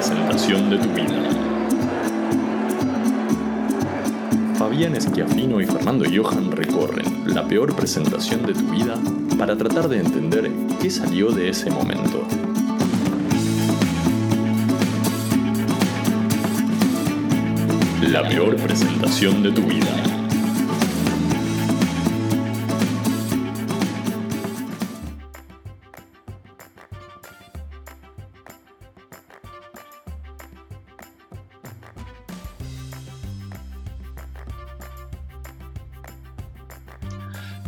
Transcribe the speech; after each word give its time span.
presentación 0.00 0.70
de 0.70 0.78
tu 0.78 0.88
vida. 0.94 1.30
Fabián 4.56 4.96
Esquiafino 4.96 5.60
y 5.60 5.66
Fernando 5.66 6.06
Johan 6.10 6.50
recorren 6.52 7.22
la 7.26 7.46
peor 7.46 7.76
presentación 7.76 8.46
de 8.46 8.54
tu 8.54 8.64
vida 8.70 8.94
para 9.38 9.58
tratar 9.58 9.90
de 9.90 9.98
entender 9.98 10.50
qué 10.80 10.88
salió 10.88 11.30
de 11.32 11.50
ese 11.50 11.70
momento. 11.70 12.26
La 18.10 18.26
peor 18.26 18.56
presentación 18.56 19.42
de 19.42 19.52
tu 19.52 19.60
vida. 19.66 20.19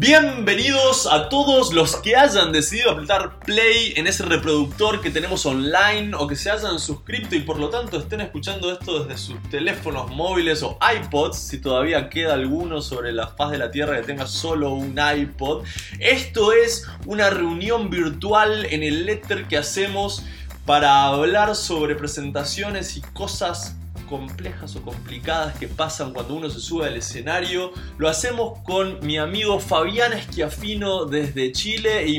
Bienvenidos 0.03 1.07
a 1.07 1.29
todos 1.29 1.73
los 1.73 1.95
que 1.95 2.17
hayan 2.17 2.51
decidido 2.51 2.91
apretar 2.91 3.39
play 3.39 3.93
en 3.95 4.09
ese 4.09 4.25
reproductor 4.25 5.01
que 5.01 5.11
tenemos 5.11 5.47
online 5.47 6.17
o 6.17 6.27
que 6.27 6.35
se 6.35 6.51
hayan 6.51 6.81
suscrito 6.81 7.37
y 7.37 7.43
por 7.43 7.61
lo 7.61 7.71
tanto 7.71 7.99
estén 7.99 8.21
escuchando 8.21 8.73
esto 8.73 9.05
desde 9.05 9.17
sus 9.17 9.41
teléfonos 9.49 10.11
móviles 10.11 10.65
o 10.65 10.77
iPods, 10.97 11.39
si 11.39 11.61
todavía 11.61 12.11
queda 12.11 12.35
alguno 12.35 12.83
sobre 12.83 13.13
la 13.13 13.29
faz 13.29 13.53
de 13.53 13.59
la 13.59 13.71
Tierra 13.71 13.95
que 14.01 14.03
tenga 14.03 14.27
solo 14.27 14.73
un 14.73 14.99
iPod. 14.99 15.63
Esto 16.01 16.53
es 16.53 16.85
una 17.07 17.31
reunión 17.31 17.89
virtual 17.89 18.67
en 18.71 18.83
el 18.83 19.07
letter 19.07 19.47
que 19.47 19.57
hacemos 19.57 20.25
para 20.67 21.05
hablar 21.05 21.55
sobre 21.55 21.95
presentaciones 21.95 22.97
y 22.97 23.03
cosas 23.03 23.77
complejas 24.13 24.77
o 24.77 24.83
complicadas 24.83 25.57
que 25.59 25.69
pasan 25.69 26.13
cuando 26.13 26.35
uno 26.35 26.51
se 26.51 26.61
sube 26.61 26.87
al 26.87 26.97
escenario. 26.97 27.73
Lo 27.97 28.11
hacemos 28.11 28.59
con 28.61 29.05
mi 29.05 29.17
amigo 29.17 29.59
Fabián 29.59 30.13
Esquiafino 30.13 31.07
desde 31.07 31.51
Chile 31.53 32.05
e 32.05 32.11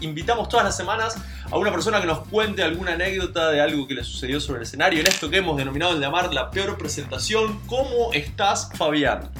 invitamos 0.00 0.48
todas 0.48 0.64
las 0.64 0.74
semanas 0.74 1.16
a 1.50 1.58
una 1.58 1.70
persona 1.70 2.00
que 2.00 2.06
nos 2.06 2.20
cuente 2.28 2.62
alguna 2.62 2.94
anécdota 2.94 3.50
de 3.50 3.60
algo 3.60 3.86
que 3.86 3.92
le 3.92 4.02
sucedió 4.02 4.40
sobre 4.40 4.60
el 4.60 4.62
escenario 4.62 5.00
en 5.00 5.06
esto 5.06 5.28
que 5.28 5.36
hemos 5.36 5.58
denominado 5.58 5.92
el 5.92 6.00
llamar 6.00 6.32
la 6.32 6.50
peor 6.50 6.78
presentación. 6.78 7.60
¿Cómo 7.66 8.14
estás, 8.14 8.70
Fabián? 8.74 9.30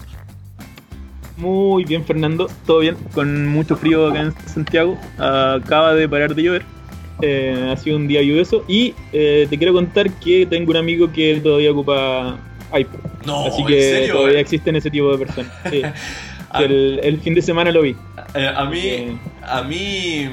Muy 1.38 1.84
bien, 1.84 2.04
Fernando. 2.04 2.50
Todo 2.66 2.80
bien, 2.80 2.96
con 3.14 3.48
mucho 3.48 3.74
frío 3.74 4.08
acá 4.08 4.20
en 4.20 4.34
Santiago. 4.46 4.98
Acaba 5.16 5.94
de 5.94 6.06
parar 6.06 6.34
de 6.34 6.42
llover 6.42 6.81
eh, 7.20 7.70
ha 7.72 7.76
sido 7.76 7.96
un 7.96 8.08
día 8.08 8.22
lluvioso. 8.22 8.64
Y 8.68 8.94
eh, 9.12 9.46
te 9.48 9.58
quiero 9.58 9.72
contar 9.72 10.10
que 10.14 10.46
tengo 10.46 10.70
un 10.70 10.76
amigo 10.76 11.12
que 11.12 11.40
todavía 11.42 11.72
ocupa 11.72 12.38
iPod. 12.74 13.00
No, 13.26 13.46
Así 13.46 13.64
que 13.64 13.74
¿en 13.76 13.96
serio? 13.98 14.14
todavía 14.14 14.40
existen 14.40 14.76
ese 14.76 14.90
tipo 14.90 15.10
de 15.16 15.24
personas. 15.24 15.52
Sí. 15.70 15.82
el, 16.60 17.00
el, 17.02 17.20
fin 17.20 17.34
de 17.34 17.42
semana 17.42 17.70
lo 17.70 17.82
vi. 17.82 17.96
Eh, 18.34 18.52
a 18.54 18.64
mí, 18.64 19.18
a 19.42 19.62
mí, 19.62 20.30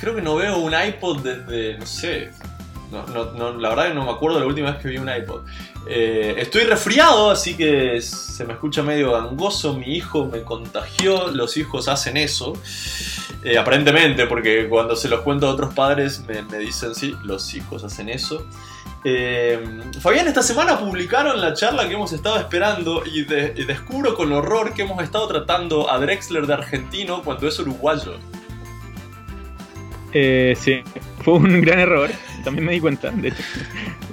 creo 0.00 0.14
que 0.14 0.22
no 0.22 0.36
veo 0.36 0.58
un 0.58 0.72
iPod 0.72 1.22
desde, 1.22 1.78
no 1.78 1.86
sé, 1.86 2.30
no, 2.90 3.06
no, 3.06 3.32
no, 3.32 3.58
la 3.58 3.70
verdad 3.70 3.88
que 3.88 3.94
no 3.94 4.04
me 4.04 4.10
acuerdo 4.10 4.38
la 4.38 4.46
última 4.46 4.72
vez 4.72 4.80
que 4.80 4.88
vi 4.88 4.98
un 4.98 5.08
iPod. 5.08 5.42
Eh, 5.88 6.36
estoy 6.38 6.64
resfriado, 6.64 7.30
así 7.30 7.54
que 7.54 8.00
se 8.00 8.44
me 8.44 8.52
escucha 8.52 8.82
medio 8.82 9.12
gangoso. 9.12 9.74
Mi 9.74 9.96
hijo 9.96 10.26
me 10.26 10.42
contagió. 10.42 11.28
Los 11.28 11.56
hijos 11.56 11.88
hacen 11.88 12.16
eso. 12.16 12.52
Eh, 13.44 13.58
aparentemente, 13.58 14.26
porque 14.26 14.68
cuando 14.68 14.94
se 14.94 15.08
los 15.08 15.20
cuento 15.22 15.48
a 15.48 15.50
otros 15.50 15.74
padres 15.74 16.24
me, 16.26 16.58
dicen, 16.58 16.94
sí, 16.94 17.16
los 17.24 17.54
hijos 17.54 17.82
hacen 17.82 18.08
eso. 18.08 18.46
Eh, 19.04 19.58
Fabián, 20.00 20.28
esta 20.28 20.44
semana 20.44 20.78
publicaron 20.78 21.40
la 21.40 21.52
charla 21.52 21.88
que 21.88 21.94
hemos 21.94 22.12
estado 22.12 22.38
esperando 22.38 23.02
y, 23.04 23.24
descubro 23.24 24.14
con 24.14 24.32
horror 24.32 24.74
que 24.74 24.82
hemos 24.82 25.02
estado 25.02 25.26
tratando 25.26 25.90
a 25.90 25.98
Drexler 25.98 26.46
de 26.46 26.54
argentino 26.54 27.22
cuando 27.22 27.48
es 27.48 27.58
uruguayo. 27.58 28.14
Eh, 30.12 30.54
sí, 30.56 30.82
fue 31.24 31.34
un 31.34 31.62
gran 31.62 31.80
error. 31.80 32.10
También 32.44 32.64
me 32.66 32.72
di 32.72 32.80
cuenta, 32.80 33.10
de 33.10 33.28
hecho. 33.28 33.42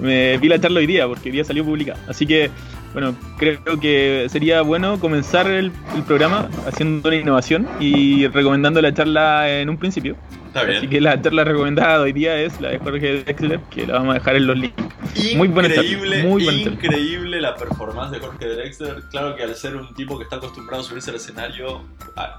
Me 0.00 0.38
vi 0.38 0.48
la 0.48 0.60
charla 0.60 0.80
hoy 0.80 0.86
día 0.86 1.06
porque 1.06 1.28
hoy 1.28 1.32
día 1.32 1.44
salió 1.44 1.64
publicada. 1.64 2.00
Así 2.08 2.26
que, 2.26 2.50
bueno, 2.92 3.14
creo 3.38 3.78
que 3.80 4.26
sería 4.28 4.62
bueno 4.62 4.98
comenzar 4.98 5.48
el, 5.48 5.72
el 5.94 6.02
programa 6.02 6.48
haciendo 6.66 7.08
una 7.08 7.16
innovación 7.16 7.68
y 7.78 8.26
recomendando 8.28 8.82
la 8.82 8.92
charla 8.92 9.60
en 9.60 9.68
un 9.68 9.76
principio. 9.76 10.16
Está 10.48 10.64
bien. 10.64 10.78
Así 10.78 10.88
que 10.88 11.00
la 11.00 11.22
charla 11.22 11.44
recomendada 11.44 12.00
hoy 12.00 12.12
día 12.12 12.36
es 12.40 12.60
la 12.60 12.70
de 12.70 12.78
Jorge 12.78 13.22
Drexler, 13.22 13.60
que 13.70 13.86
la 13.86 13.94
vamos 13.94 14.10
a 14.10 14.14
dejar 14.14 14.34
en 14.34 14.48
los 14.48 14.58
links. 14.58 14.82
Increíble, 15.14 15.36
muy 15.36 15.48
buena 15.48 15.74
charla, 15.74 16.24
muy 16.24 16.44
buena 16.44 16.60
increíble 16.60 17.40
la 17.40 17.54
performance 17.54 18.10
de 18.10 18.18
Jorge 18.18 18.48
Drexler. 18.48 19.02
Claro 19.10 19.36
que 19.36 19.44
al 19.44 19.54
ser 19.54 19.76
un 19.76 19.94
tipo 19.94 20.18
que 20.18 20.24
está 20.24 20.36
acostumbrado 20.36 20.82
a 20.82 20.84
subirse 20.84 21.10
al 21.10 21.16
escenario, 21.16 21.82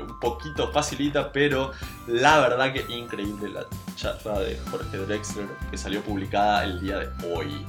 un 0.02 0.20
poquito 0.20 0.72
facilita, 0.74 1.32
pero 1.32 1.72
la 2.08 2.42
verdad 2.42 2.74
que 2.74 2.84
increíble 2.94 3.50
la 3.50 3.66
charla 3.96 4.42
de 4.42 4.58
Jorge 4.70 4.98
Drexler 4.98 5.46
que 5.70 5.78
salió 5.78 6.02
publicada 6.02 6.66
el 6.66 6.82
día 6.82 7.00
de 7.00 7.08
hoy. 7.34 7.66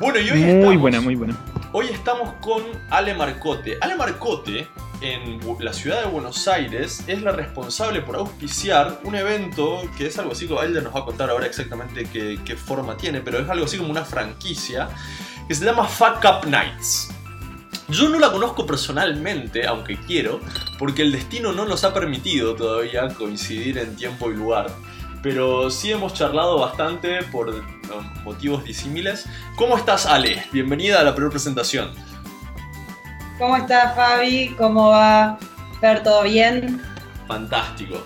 Bueno, 0.00 0.18
y 0.18 0.30
hoy 0.30 0.40
muy 0.40 0.50
estamos, 0.50 0.78
buena, 0.78 1.00
muy 1.00 1.14
buena. 1.14 1.36
Hoy 1.72 1.86
estamos 1.86 2.32
con 2.40 2.64
Ale 2.90 3.14
Marcote. 3.14 3.78
Ale 3.80 3.94
Marcote, 3.94 4.66
en 5.00 5.38
la 5.60 5.72
ciudad 5.72 6.00
de 6.02 6.08
Buenos 6.08 6.48
Aires, 6.48 7.04
es 7.06 7.22
la 7.22 7.30
responsable 7.30 8.00
por 8.02 8.16
auspiciar 8.16 8.98
un 9.04 9.14
evento 9.14 9.80
que 9.96 10.06
es 10.06 10.18
algo 10.18 10.32
así 10.32 10.48
como 10.48 10.60
ella 10.64 10.80
nos 10.80 10.92
va 10.92 11.00
a 11.00 11.04
contar 11.04 11.30
ahora 11.30 11.46
exactamente 11.46 12.06
qué, 12.12 12.40
qué 12.44 12.56
forma 12.56 12.96
tiene, 12.96 13.20
pero 13.20 13.38
es 13.38 13.48
algo 13.48 13.66
así 13.66 13.78
como 13.78 13.88
una 13.88 14.04
franquicia 14.04 14.88
que 15.46 15.54
se 15.54 15.64
llama 15.64 15.86
Fuck 15.86 16.24
Up 16.24 16.48
Nights. 16.48 17.10
Yo 17.88 18.08
no 18.08 18.18
la 18.18 18.32
conozco 18.32 18.66
personalmente, 18.66 19.64
aunque 19.64 19.96
quiero, 19.96 20.40
porque 20.76 21.02
el 21.02 21.12
destino 21.12 21.52
no 21.52 21.66
nos 21.66 21.84
ha 21.84 21.94
permitido 21.94 22.56
todavía 22.56 23.06
coincidir 23.14 23.78
en 23.78 23.94
tiempo 23.94 24.28
y 24.28 24.34
lugar 24.34 24.74
pero 25.22 25.70
sí 25.70 25.92
hemos 25.92 26.14
charlado 26.14 26.58
bastante 26.58 27.22
por 27.24 27.62
motivos 28.24 28.64
disímiles. 28.64 29.26
¿Cómo 29.56 29.76
estás, 29.76 30.06
Ale? 30.06 30.44
Bienvenida 30.52 31.00
a 31.00 31.04
la 31.04 31.14
primera 31.14 31.30
presentación. 31.30 31.92
¿Cómo 33.38 33.56
estás, 33.56 33.94
Fabi? 33.94 34.54
¿Cómo 34.58 34.88
va? 34.88 35.38
¿todo 36.04 36.24
bien? 36.24 36.82
Fantástico. 37.26 38.02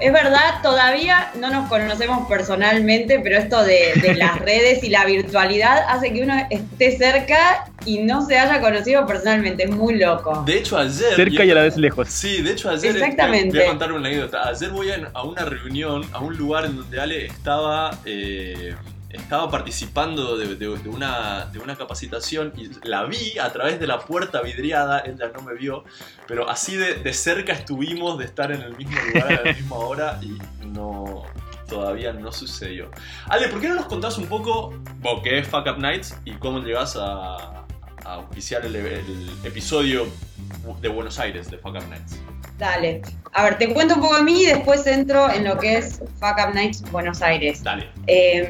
Es 0.00 0.12
verdad, 0.12 0.62
todavía 0.62 1.30
no 1.38 1.50
nos 1.50 1.68
conocemos 1.68 2.26
personalmente, 2.28 3.20
pero 3.20 3.38
esto 3.38 3.62
de, 3.62 3.92
de, 4.00 4.14
las 4.16 4.38
redes 4.38 4.82
y 4.82 4.88
la 4.88 5.04
virtualidad 5.04 5.84
hace 5.88 6.12
que 6.12 6.22
uno 6.22 6.34
esté 6.50 6.96
cerca 6.96 7.66
y 7.84 7.98
no 7.98 8.24
se 8.24 8.38
haya 8.38 8.60
conocido 8.60 9.06
personalmente. 9.06 9.64
Es 9.64 9.70
muy 9.70 9.98
loco. 9.98 10.42
De 10.46 10.58
hecho, 10.58 10.78
ayer. 10.78 11.14
Cerca 11.14 11.44
y 11.44 11.50
a 11.50 11.54
la 11.54 11.62
vez 11.62 11.76
lejos. 11.76 12.08
Sí, 12.08 12.42
de 12.42 12.52
hecho, 12.52 12.70
ayer. 12.70 12.96
Exactamente. 12.96 13.58
Voy 13.58 13.66
a 13.66 13.70
contar 13.70 13.92
una 13.92 14.08
anécdota. 14.08 14.48
Ayer 14.48 14.70
voy 14.70 14.90
a, 14.90 15.10
a 15.12 15.22
una 15.22 15.44
reunión, 15.44 16.04
a 16.12 16.20
un 16.20 16.36
lugar 16.36 16.66
en 16.66 16.76
donde 16.76 17.00
Ale 17.00 17.26
estaba. 17.26 17.98
Eh, 18.04 18.74
estaba 19.10 19.50
participando 19.50 20.36
de, 20.36 20.54
de, 20.54 20.78
de, 20.78 20.88
una, 20.88 21.46
de 21.46 21.58
una 21.58 21.76
capacitación 21.76 22.52
y 22.56 22.70
la 22.86 23.04
vi 23.04 23.38
a 23.38 23.52
través 23.52 23.80
de 23.80 23.86
la 23.86 24.00
puerta 24.00 24.40
vidriada, 24.42 25.00
ella 25.00 25.30
no 25.34 25.42
me 25.42 25.54
vio, 25.54 25.84
pero 26.26 26.48
así 26.48 26.76
de, 26.76 26.94
de 26.94 27.12
cerca 27.12 27.52
estuvimos 27.52 28.18
de 28.18 28.24
estar 28.24 28.52
en 28.52 28.62
el 28.62 28.76
mismo 28.76 28.96
lugar 29.12 29.32
a 29.32 29.44
la 29.44 29.52
misma 29.56 29.76
hora 29.76 30.20
y 30.22 30.38
no, 30.66 31.24
todavía 31.68 32.12
no 32.12 32.32
sucedió. 32.32 32.90
Ale, 33.26 33.48
¿por 33.48 33.60
qué 33.60 33.68
no 33.68 33.76
nos 33.76 33.86
contás 33.86 34.18
un 34.18 34.26
poco 34.26 34.74
bueno, 34.98 35.22
qué 35.22 35.38
es 35.38 35.48
Fuck 35.48 35.66
Up 35.66 35.78
Nights 35.78 36.16
y 36.24 36.32
cómo 36.32 36.60
llegás 36.60 36.96
a, 36.96 37.36
a 38.04 38.14
auspiciar 38.14 38.64
el, 38.66 38.76
el, 38.76 39.30
episodio 39.44 40.06
de 40.80 40.88
Buenos 40.88 41.18
Aires 41.18 41.50
de 41.50 41.58
Fuck 41.58 41.76
Up 41.76 41.88
Nights? 41.88 42.18
Dale. 42.60 43.00
A 43.32 43.44
ver, 43.44 43.58
te 43.58 43.72
cuento 43.72 43.94
un 43.94 44.02
poco 44.02 44.14
a 44.16 44.22
mí 44.22 44.42
y 44.42 44.46
después 44.46 44.86
entro 44.86 45.32
en 45.32 45.44
lo 45.44 45.58
que 45.58 45.78
es 45.78 45.98
Fuck 46.20 46.36
Up 46.46 46.54
Nights 46.54 46.82
Buenos 46.92 47.22
Aires. 47.22 47.62
Dale. 47.62 47.88
Eh, 48.06 48.46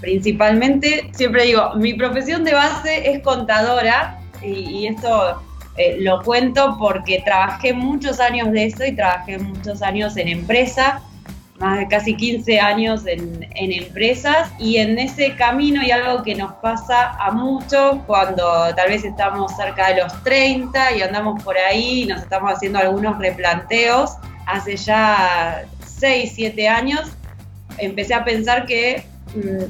principalmente, 0.00 1.10
siempre 1.12 1.44
digo, 1.44 1.74
mi 1.76 1.94
profesión 1.94 2.44
de 2.44 2.54
base 2.54 3.08
es 3.10 3.22
contadora 3.22 4.20
y, 4.42 4.48
y 4.48 4.86
esto 4.88 5.40
eh, 5.76 5.98
lo 6.00 6.22
cuento 6.22 6.76
porque 6.78 7.22
trabajé 7.24 7.72
muchos 7.72 8.20
años 8.20 8.50
de 8.52 8.66
eso 8.66 8.84
y 8.84 8.92
trabajé 8.96 9.38
muchos 9.38 9.80
años 9.80 10.16
en 10.16 10.28
empresa, 10.28 11.00
más 11.58 11.78
de 11.78 11.88
casi 11.88 12.16
15 12.16 12.58
años 12.58 13.06
en, 13.06 13.46
en 13.54 13.72
empresas 13.72 14.50
y 14.58 14.78
en 14.78 14.98
ese 14.98 15.34
camino 15.36 15.80
hay 15.80 15.92
algo 15.92 16.22
que 16.22 16.34
nos 16.34 16.52
pasa 16.54 17.12
a 17.12 17.30
muchos 17.30 17.98
cuando 18.06 18.74
tal 18.74 18.88
vez 18.88 19.04
estamos 19.04 19.54
cerca 19.56 19.88
de 19.88 20.02
los 20.02 20.22
30 20.24 20.96
y 20.96 21.02
andamos 21.02 21.42
por 21.42 21.56
ahí 21.56 22.02
y 22.02 22.06
nos 22.06 22.22
estamos 22.22 22.52
haciendo 22.52 22.78
algunos 22.78 23.18
replanteos. 23.18 24.16
Hace 24.46 24.76
ya 24.76 25.64
6, 25.86 26.32
7 26.34 26.68
años 26.68 27.12
empecé 27.78 28.14
a 28.14 28.24
pensar 28.24 28.66
que 28.66 29.04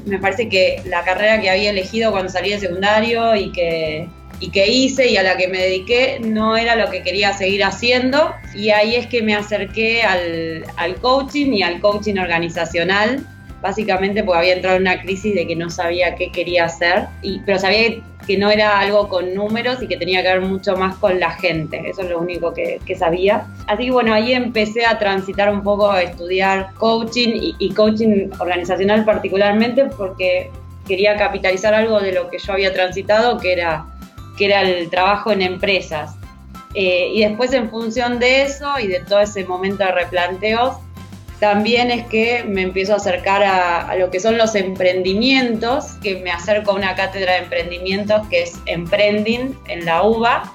me 0.05 0.19
parece 0.19 0.47
que 0.47 0.81
la 0.85 1.03
carrera 1.03 1.41
que 1.41 1.49
había 1.49 1.71
elegido 1.71 2.11
cuando 2.11 2.29
salí 2.29 2.51
de 2.51 2.59
secundario 2.59 3.35
y 3.35 3.51
que, 3.51 4.07
y 4.39 4.49
que 4.49 4.67
hice 4.67 5.07
y 5.07 5.17
a 5.17 5.23
la 5.23 5.37
que 5.37 5.47
me 5.47 5.59
dediqué 5.59 6.19
no 6.21 6.57
era 6.57 6.75
lo 6.75 6.89
que 6.89 7.03
quería 7.03 7.33
seguir 7.33 7.63
haciendo. 7.63 8.33
Y 8.53 8.69
ahí 8.69 8.95
es 8.95 9.07
que 9.07 9.21
me 9.21 9.35
acerqué 9.35 10.03
al, 10.03 10.65
al 10.77 10.95
coaching 10.95 11.53
y 11.53 11.63
al 11.63 11.79
coaching 11.79 12.17
organizacional 12.17 13.25
básicamente 13.65 14.23
porque 14.23 14.39
había 14.39 14.53
entrado 14.53 14.75
en 14.75 14.83
una 14.83 15.01
crisis 15.01 15.33
de 15.33 15.47
que 15.47 15.55
no 15.55 15.71
sabía 15.71 16.13
qué 16.13 16.31
quería 16.31 16.65
hacer, 16.65 17.07
y, 17.23 17.39
pero 17.47 17.57
sabía 17.57 17.95
que 18.27 18.37
no 18.37 18.51
era 18.51 18.79
algo 18.79 19.09
con 19.09 19.33
números 19.33 19.81
y 19.81 19.87
que 19.87 19.97
tenía 19.97 20.21
que 20.21 20.29
ver 20.29 20.41
mucho 20.41 20.75
más 20.75 20.95
con 20.97 21.19
la 21.19 21.31
gente, 21.31 21.81
eso 21.83 22.03
es 22.03 22.09
lo 22.09 22.19
único 22.19 22.53
que, 22.53 22.79
sabía. 22.95 23.47
Así 23.65 23.85
que 23.85 23.91
bueno, 23.91 24.13
ahí 24.13 24.33
empecé 24.33 24.85
a 24.85 24.99
transitar 24.99 25.51
un 25.51 25.63
poco 25.63 25.89
a 25.89 26.03
estudiar 26.03 26.73
coaching 26.75 27.29
y, 27.29 27.55
y 27.57 27.73
coaching 27.73 28.29
organizacional 28.39 29.03
particularmente 29.03 29.85
porque 29.97 30.51
quería 30.87 31.15
capitalizar 31.15 31.73
algo 31.73 31.99
de 31.99 32.11
lo 32.11 32.29
que 32.29 32.37
yo 32.37 32.53
había 32.53 32.71
transitado, 32.71 33.39
que 33.39 33.53
era, 33.53 33.85
que 34.37 34.45
era 34.45 34.61
el 34.61 34.89
trabajo 34.89 35.31
en 35.31 35.41
empresas. 35.41 36.15
Eh, 36.73 37.11
y 37.13 37.23
después 37.23 37.53
en 37.53 37.69
función 37.69 38.19
de 38.19 38.43
eso 38.43 38.79
y 38.79 38.87
de 38.87 38.99
todo 38.99 39.21
ese 39.21 39.45
momento 39.45 39.83
de 39.85 39.91
replanteos, 39.91 40.75
también 41.39 41.91
es 41.91 42.05
que 42.07 42.43
me 42.47 42.61
empiezo 42.61 42.93
a 42.93 42.95
acercar 42.97 43.43
a, 43.43 43.95
lo 43.97 44.09
que 44.09 44.19
son 44.19 44.37
los 44.37 44.55
emprendimientos, 44.55 45.93
que 46.01 46.17
me 46.17 46.31
acerco 46.31 46.71
a 46.71 46.75
una 46.75 46.95
cátedra 46.95 47.33
de 47.33 47.39
emprendimientos 47.39 48.25
que 48.27 48.43
es 48.43 48.53
Emprending 48.65 49.57
en 49.67 49.85
la 49.85 50.03
UBA, 50.03 50.53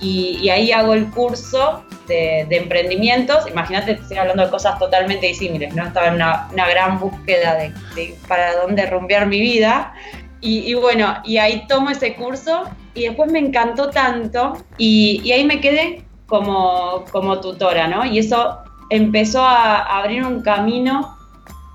y, 0.00 0.48
ahí 0.48 0.72
hago 0.72 0.94
el 0.94 1.10
curso 1.10 1.84
de, 2.06 2.46
emprendimientos. 2.50 3.46
Imagínate, 3.48 3.92
estoy 3.92 4.16
hablando 4.16 4.44
de 4.44 4.50
cosas 4.50 4.78
totalmente 4.78 5.26
disímiles, 5.26 5.74
¿no? 5.74 5.86
Estaba 5.86 6.08
en 6.08 6.14
una, 6.14 6.48
gran 6.70 6.98
búsqueda 6.98 7.56
de, 7.56 8.14
para 8.26 8.56
dónde 8.56 8.86
rumbear 8.86 9.26
mi 9.26 9.40
vida. 9.40 9.92
Y, 10.40 10.72
bueno, 10.72 11.18
y 11.22 11.36
ahí 11.36 11.66
tomo 11.68 11.90
ese 11.90 12.14
curso 12.14 12.64
y 12.94 13.04
después 13.04 13.30
me 13.30 13.38
encantó 13.38 13.90
tanto 13.90 14.56
y, 14.78 15.30
ahí 15.32 15.44
me 15.44 15.60
quedé 15.60 16.04
como, 16.26 17.04
como 17.10 17.40
tutora, 17.40 17.88
¿no? 17.88 18.04
Y 18.04 18.18
eso 18.18 18.58
empezó 18.90 19.42
a 19.42 19.98
abrir 19.98 20.24
un 20.24 20.42
camino 20.42 21.16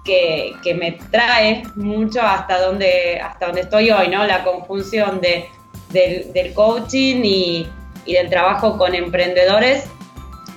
que, 0.05 0.75
me 0.77 0.93
trae 1.11 1.63
mucho 1.75 2.21
hasta 2.21 2.61
donde, 2.61 3.19
hasta 3.19 3.47
donde 3.47 3.61
estoy 3.61 3.89
hoy, 3.91 4.07
¿no? 4.07 4.25
La 4.25 4.43
conjunción 4.43 5.19
de, 5.19 5.45
del, 5.91 6.53
coaching 6.53 7.21
y, 7.23 7.67
del 8.05 8.29
trabajo 8.29 8.77
con 8.77 8.93
emprendedores 8.93 9.85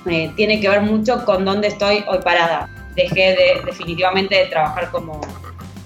eh, 0.05 0.31
tiene 0.35 0.61
que 0.61 0.69
ver 0.69 0.81
mucho 0.81 1.25
con 1.25 1.43
dónde 1.43 1.69
estoy 1.69 2.03
hoy 2.07 2.19
parada. 2.23 2.69
Dejé 2.95 3.35
de, 3.35 3.61
definitivamente 3.65 4.35
de 4.35 4.45
trabajar 4.45 4.91
como, 4.91 5.19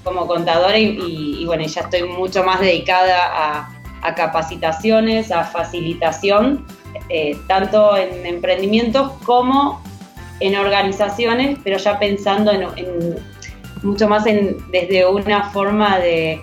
como 0.04 0.28
contadora 0.28 0.78
y, 0.78 1.44
bueno, 1.46 1.64
ya 1.66 1.82
estoy 1.82 2.04
mucho 2.04 2.44
más 2.44 2.60
dedicada 2.60 3.20
a, 3.34 3.73
capacitaciones, 4.16 5.32
a 5.32 5.44
facilitación, 5.44 6.66
eh, 7.10 7.38
tanto 7.48 7.96
en 7.98 8.26
emprendimientos 8.26 9.12
como 9.26 9.82
en 10.40 10.56
organizaciones, 10.56 11.58
pero 11.64 11.78
ya 11.78 12.00
pensando 12.00 12.52
en, 12.52 13.16
mucho 13.82 14.08
más 14.08 14.26
en, 14.26 14.58
desde 14.72 15.06
una 15.06 15.50
forma 15.52 16.00
de, 16.00 16.42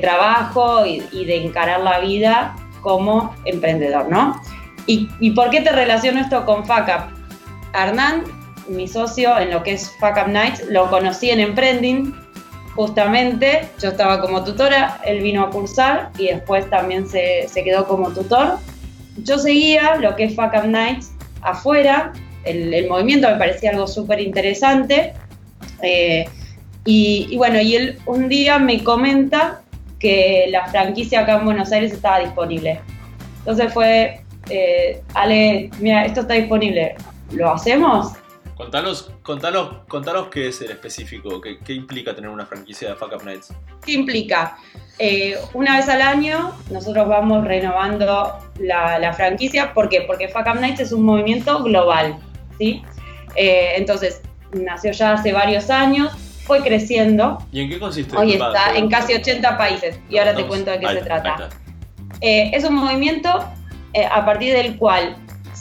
trabajo 0.00 0.86
y, 0.86 1.24
de 1.24 1.44
encarar 1.44 1.80
la 1.80 2.00
vida 2.00 2.56
como 2.80 3.34
emprendedor, 3.44 4.08
¿no? 4.08 4.40
¿Y, 4.86 5.30
por 5.32 5.50
qué 5.50 5.60
te 5.60 5.72
relaciono 5.72 6.20
esto 6.20 6.44
con 6.44 6.64
FACAP? 6.64 7.10
Hernán, 7.74 8.22
mi 8.68 8.86
socio 8.86 9.38
en 9.38 9.50
lo 9.50 9.62
que 9.62 9.72
es 9.72 9.92
FACAP 9.98 10.28
Nights, 10.28 10.64
lo 10.70 10.88
conocí 10.88 11.30
en 11.30 11.40
Emprending, 11.40 12.14
justamente, 12.76 13.68
yo 13.82 13.88
estaba 13.88 14.20
como 14.20 14.44
tutora, 14.44 15.00
él 15.04 15.22
vino 15.22 15.42
a 15.42 15.50
cursar 15.50 16.10
y 16.18 16.26
después 16.26 16.68
también 16.70 17.08
se, 17.08 17.48
se 17.48 17.64
quedó 17.64 17.88
como 17.88 18.10
tutor. 18.10 18.58
Yo 19.16 19.38
seguía 19.38 19.96
lo 19.96 20.14
que 20.14 20.24
es 20.24 20.36
FACAP 20.36 20.66
Nights 20.66 21.12
afuera, 21.40 22.12
el, 22.44 22.86
movimiento, 22.88 23.28
me 23.28 23.36
parecía 23.36 23.70
algo 23.70 23.86
súper 23.86 24.20
interesante. 24.20 25.14
Eh, 25.82 26.28
y, 26.84 27.36
bueno, 27.36 27.60
y 27.60 27.74
él 27.74 27.98
un 28.06 28.28
día 28.28 28.58
me 28.58 28.84
comenta 28.84 29.62
que 29.98 30.46
la 30.50 30.66
franquicia 30.68 31.20
acá 31.20 31.38
en 31.38 31.46
Buenos 31.46 31.72
Aires 31.72 31.92
estaba 31.92 32.20
disponible. 32.20 32.80
Entonces 33.38 33.72
fue, 33.72 34.20
eh, 34.50 35.00
Ale, 35.14 35.70
mira, 35.80 36.04
esto 36.04 36.20
está 36.20 36.34
disponible, 36.34 36.94
¿lo 37.32 37.52
hacemos? 37.52 38.12
Contanos, 38.56 39.10
contanos, 39.22 39.84
contanos 39.86 40.28
qué 40.28 40.48
es 40.48 40.62
el 40.62 40.70
específico, 40.70 41.42
qué, 41.42 41.58
qué 41.58 41.74
implica 41.74 42.14
tener 42.14 42.30
una 42.30 42.46
franquicia 42.46 42.88
de 42.88 42.94
Fuck 42.94 43.12
Up 43.12 43.24
Nights. 43.24 43.52
¿Qué 43.84 43.92
implica? 43.92 44.56
Eh, 44.98 45.36
una 45.52 45.76
vez 45.76 45.90
al 45.90 46.00
año 46.00 46.54
nosotros 46.70 47.06
vamos 47.06 47.44
renovando 47.44 48.38
la, 48.58 48.98
la, 48.98 49.12
franquicia. 49.12 49.74
¿Por 49.74 49.90
qué? 49.90 50.02
Porque 50.06 50.28
Fuck 50.28 50.46
Up 50.46 50.58
Nights 50.58 50.80
es 50.80 50.92
un 50.92 51.02
movimiento 51.02 51.62
global. 51.62 52.18
¿sí? 52.56 52.82
Eh, 53.34 53.74
entonces, 53.76 54.22
nació 54.52 54.92
ya 54.92 55.12
hace 55.12 55.34
varios 55.34 55.68
años, 55.68 56.12
fue 56.44 56.62
creciendo. 56.62 57.38
¿Y 57.52 57.60
en 57.60 57.68
qué 57.68 57.78
consiste? 57.78 58.16
Hoy 58.16 58.32
está 58.32 58.74
en 58.74 58.88
casi 58.88 59.12
80 59.12 59.58
países 59.58 60.00
y 60.08 60.16
ahora 60.16 60.34
te 60.34 60.46
cuento 60.46 60.70
de 60.70 60.80
qué 60.80 60.88
se 60.88 61.02
trata. 61.02 61.50
Eh, 62.22 62.50
es 62.54 62.64
un 62.64 62.76
movimiento 62.76 63.44
eh, 63.92 64.06
a 64.10 64.24
partir 64.24 64.54
del 64.54 64.78
cual 64.78 65.16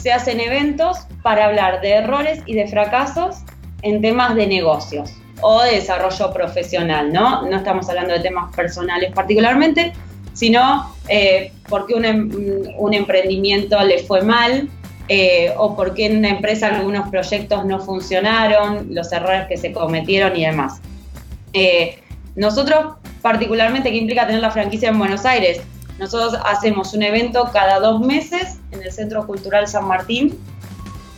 se 0.05 0.13
hacen 0.13 0.39
eventos 0.39 0.99
para 1.23 1.45
hablar 1.45 1.81
de 1.81 1.93
errores 1.93 2.39
y 2.45 2.53
de 2.53 2.67
fracasos 2.67 3.37
en 3.81 4.03
temas 4.03 4.35
de 4.35 4.45
negocios 4.45 5.11
o 5.41 5.63
de 5.63 5.77
desarrollo 5.77 6.31
profesional, 6.31 7.11
¿no? 7.11 7.41
No 7.49 7.57
estamos 7.57 7.89
hablando 7.89 8.13
de 8.13 8.19
temas 8.19 8.55
personales 8.55 9.11
particularmente, 9.15 9.93
sino 10.33 10.93
eh, 11.07 11.51
porque 11.67 11.95
un, 11.95 12.05
em, 12.05 12.29
un, 12.77 12.93
emprendimiento 12.93 13.83
le 13.83 13.97
fue 14.03 14.21
mal, 14.21 14.69
eh, 15.07 15.51
o 15.57 15.75
por 15.75 15.95
qué 15.95 16.05
en 16.05 16.17
una 16.17 16.29
empresa 16.29 16.67
algunos 16.67 17.09
proyectos 17.09 17.65
no 17.65 17.79
funcionaron, 17.79 18.93
los 18.93 19.11
errores 19.11 19.47
que 19.47 19.57
se 19.57 19.71
cometieron 19.71 20.35
y 20.35 20.45
demás. 20.45 20.81
Eh, 21.53 21.97
nosotros, 22.35 22.97
particularmente, 23.23 23.89
¿qué 23.89 23.97
implica 23.97 24.27
tener 24.27 24.41
la 24.41 24.51
franquicia 24.51 24.89
en 24.89 24.99
Buenos 24.99 25.25
Aires? 25.25 25.61
Nosotros 25.99 26.39
hacemos 26.45 26.93
un 26.93 27.03
evento 27.03 27.49
cada 27.53 27.79
dos 27.79 28.01
meses 28.01 28.59
en 28.71 28.83
el 28.83 28.91
Centro 28.91 29.25
Cultural 29.25 29.67
San 29.67 29.87
Martín. 29.87 30.37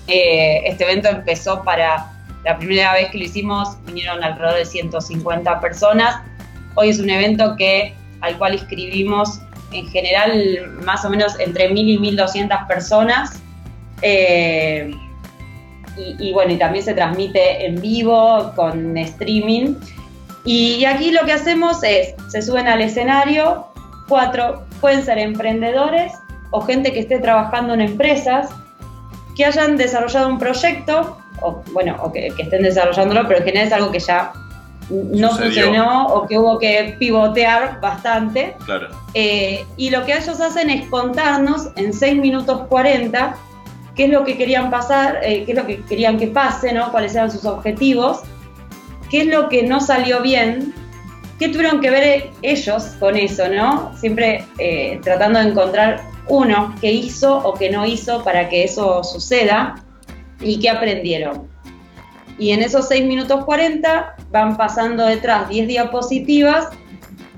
Eh, 0.08 0.62
este 0.66 0.84
evento 0.84 1.10
empezó 1.10 1.64
para 1.64 2.12
la 2.46 2.58
primera 2.58 2.94
vez 2.94 3.10
que 3.10 3.18
lo 3.18 3.24
hicimos, 3.26 3.70
vinieron 3.86 4.24
alrededor 4.24 4.58
de 4.58 4.66
150 4.66 5.60
personas. 5.60 6.22
Hoy 6.76 6.90
es 6.90 7.00
un 7.00 7.10
evento 7.10 7.56
que, 7.58 7.94
al 8.22 8.38
cual 8.38 8.54
inscribimos 8.54 9.42
en 9.72 9.88
general 9.88 10.68
más 10.86 11.04
o 11.04 11.10
menos 11.10 11.38
entre 11.40 11.70
1.000 11.70 11.78
y 11.78 11.98
1.200 12.16 12.68
personas. 12.68 13.42
Eh, 14.02 14.92
y, 15.98 16.32
bueno, 16.32 16.54
y 16.54 16.58
también 16.58 16.86
se 16.86 16.94
transmite 16.94 17.66
en 17.66 17.82
vivo 17.82 18.54
con 18.56 18.96
streaming. 18.98 19.76
Y, 20.46 20.86
aquí 20.86 21.12
lo 21.12 21.26
que 21.26 21.34
hacemos 21.34 21.84
es, 21.84 22.14
se 22.30 22.42
suben 22.44 22.68
al 22.68 22.82
escenario, 22.82 23.66
cuatro, 24.08 24.67
pueden 24.80 25.04
ser 25.04 25.18
emprendedores 25.18 26.14
o 26.52 26.62
gente 26.62 26.94
que 26.94 27.00
esté 27.00 27.20
trabajando 27.20 27.74
en 27.74 27.82
empresas, 27.82 28.50
que 29.36 29.46
hayan 29.46 29.78
desarrollado 29.78 30.30
un 30.30 30.40
proyecto, 30.40 31.18
o 31.42 31.62
bueno, 31.74 31.98
o 32.02 32.12
que, 32.12 32.28
estén 32.28 32.64
desarrollándolo, 32.64 33.28
pero 33.28 33.40
en 33.40 33.46
general 33.46 33.68
es 33.68 33.74
algo 33.74 33.92
que 33.92 34.00
ya 34.00 34.32
no 34.90 35.32
funcionó 35.32 36.08
o 36.08 36.26
que 36.26 36.40
hubo 36.40 36.58
que 36.58 36.96
pivotear 36.98 37.80
bastante. 37.82 38.56
Claro. 38.66 38.88
Eh, 39.14 39.66
y 39.76 39.90
lo 39.90 40.06
que 40.06 40.16
ellos 40.16 40.40
hacen 40.40 40.70
es 40.70 40.88
contarnos 40.90 41.70
en 41.76 41.94
6 41.94 42.18
minutos 42.18 42.62
40 42.70 43.36
qué 43.98 44.06
es 44.06 44.12
lo 44.12 44.24
que 44.24 44.38
querían 44.38 44.70
pasar, 44.70 45.20
eh, 45.24 45.44
qué 45.44 45.52
es 45.52 45.58
lo 45.58 45.66
que 45.66 45.82
querían 45.82 46.18
que 46.18 46.28
pase, 46.28 46.72
¿no? 46.72 46.92
cuáles 46.92 47.16
eran 47.16 47.32
sus 47.32 47.44
objetivos, 47.46 48.22
qué 49.10 49.22
es 49.22 49.28
lo 49.28 49.50
que 49.50 49.64
no 49.64 49.82
salió 49.82 50.22
bien, 50.22 50.74
qué 51.40 51.50
tuvieron 51.50 51.82
que 51.82 51.90
ver 51.90 52.30
ellos 52.42 52.84
con 53.00 53.16
eso, 53.16 53.48
¿no? 53.48 53.92
Siempre 53.98 54.44
eh, 54.60 55.00
tratando 55.04 55.40
de 55.40 55.50
encontrar 55.50 56.02
uno 56.28 56.76
que 56.82 56.92
hizo 56.92 57.38
o 57.38 57.54
que 57.54 57.70
no 57.70 57.86
hizo 57.86 58.24
para 58.24 58.50
que 58.50 58.64
eso 58.64 59.04
suceda 59.04 59.76
y 60.42 60.60
qué 60.60 60.70
aprendieron. 60.70 61.48
Y 62.38 62.52
en 62.52 62.62
esos 62.62 62.88
6 62.88 63.06
minutos 63.06 63.46
40 63.46 64.16
van 64.32 64.58
pasando 64.58 65.06
detrás 65.06 65.50
10 65.50 65.68
diapositivas 65.68 66.68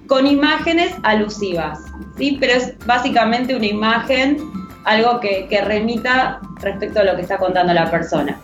con 0.07 0.25
imágenes 0.25 0.91
alusivas, 1.03 1.79
¿sí? 2.17 2.37
Pero 2.39 2.53
es 2.53 2.77
básicamente 2.85 3.55
una 3.55 3.67
imagen 3.67 4.37
algo 4.85 5.19
que, 5.19 5.47
remita 5.63 6.41
respecto 6.61 7.01
a 7.01 7.03
lo 7.03 7.15
que 7.15 7.21
está 7.21 7.37
contando 7.37 7.73
la 7.73 7.89
persona. 7.91 8.39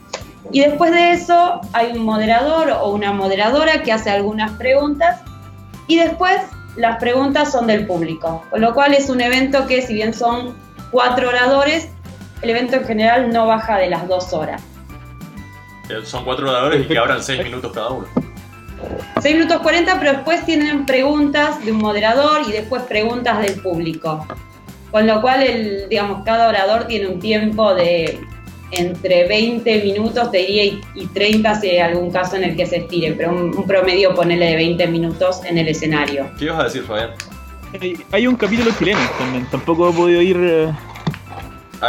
Y 0.51 0.61
después 0.61 0.91
de 0.91 1.11
eso 1.11 1.59
hay 1.73 1.97
un 1.97 2.05
moderador 2.05 2.69
o 2.69 2.91
una 2.91 3.11
moderadora 3.11 3.81
que 3.81 3.91
hace 3.91 4.11
algunas 4.11 4.51
preguntas 4.51 5.21
y 5.87 5.97
después 5.97 6.41
las 6.75 6.97
preguntas 6.99 7.51
son 7.51 7.67
del 7.67 7.85
público, 7.87 8.43
con 8.49 8.61
lo 8.61 8.73
cual 8.73 8.93
es 8.93 9.09
un 9.09 9.21
evento 9.21 9.65
que 9.67 9.81
si 9.81 9.93
bien 9.93 10.13
son 10.13 10.55
cuatro 10.91 11.29
oradores, 11.29 11.89
el 12.41 12.49
evento 12.49 12.75
en 12.75 12.85
general 12.85 13.31
no 13.31 13.47
baja 13.47 13.77
de 13.77 13.89
las 13.89 14.07
dos 14.07 14.33
horas. 14.33 14.61
Son 16.03 16.25
cuatro 16.25 16.49
oradores 16.49 16.85
y 16.85 16.87
que 16.87 16.97
abran 16.97 17.21
seis 17.21 17.43
minutos 17.43 17.71
cada 17.73 17.89
uno. 17.89 18.07
Seis 19.21 19.35
minutos 19.35 19.61
cuarenta, 19.61 19.97
pero 19.99 20.13
después 20.13 20.45
tienen 20.45 20.85
preguntas 20.85 21.63
de 21.63 21.71
un 21.71 21.77
moderador 21.77 22.41
y 22.47 22.51
después 22.51 22.83
preguntas 22.83 23.39
del 23.41 23.61
público. 23.61 24.25
Con 24.91 25.07
lo 25.07 25.21
cual, 25.21 25.43
el, 25.43 25.89
digamos, 25.89 26.23
cada 26.23 26.49
orador 26.49 26.85
tiene 26.85 27.07
un 27.07 27.19
tiempo 27.19 27.73
de 27.73 28.19
entre 28.71 29.27
20 29.27 29.83
minutos, 29.83 30.31
te 30.31 30.39
diría, 30.39 30.65
y, 30.93 31.05
30 31.13 31.61
si 31.61 31.69
hay 31.69 31.79
algún 31.79 32.11
caso 32.11 32.35
en 32.35 32.43
el 32.43 32.55
que 32.55 32.65
se 32.65 32.77
estire, 32.77 33.13
pero 33.13 33.31
un, 33.31 33.65
promedio 33.65 34.13
ponele 34.13 34.45
de 34.47 34.55
20 34.55 34.87
minutos 34.87 35.43
en 35.45 35.57
el 35.57 35.67
escenario. 35.67 36.29
¿Qué 36.37 36.45
ibas 36.45 36.59
a 36.59 36.63
decir, 36.65 36.83
Fabián? 36.83 37.11
Hay, 38.11 38.27
un 38.27 38.35
capítulo 38.35 38.71
chileno 38.77 38.99
también, 39.17 39.45
tampoco 39.51 39.89
he 39.89 39.93
podido 39.93 40.21
ir 40.21 40.37
eh, 40.39 40.73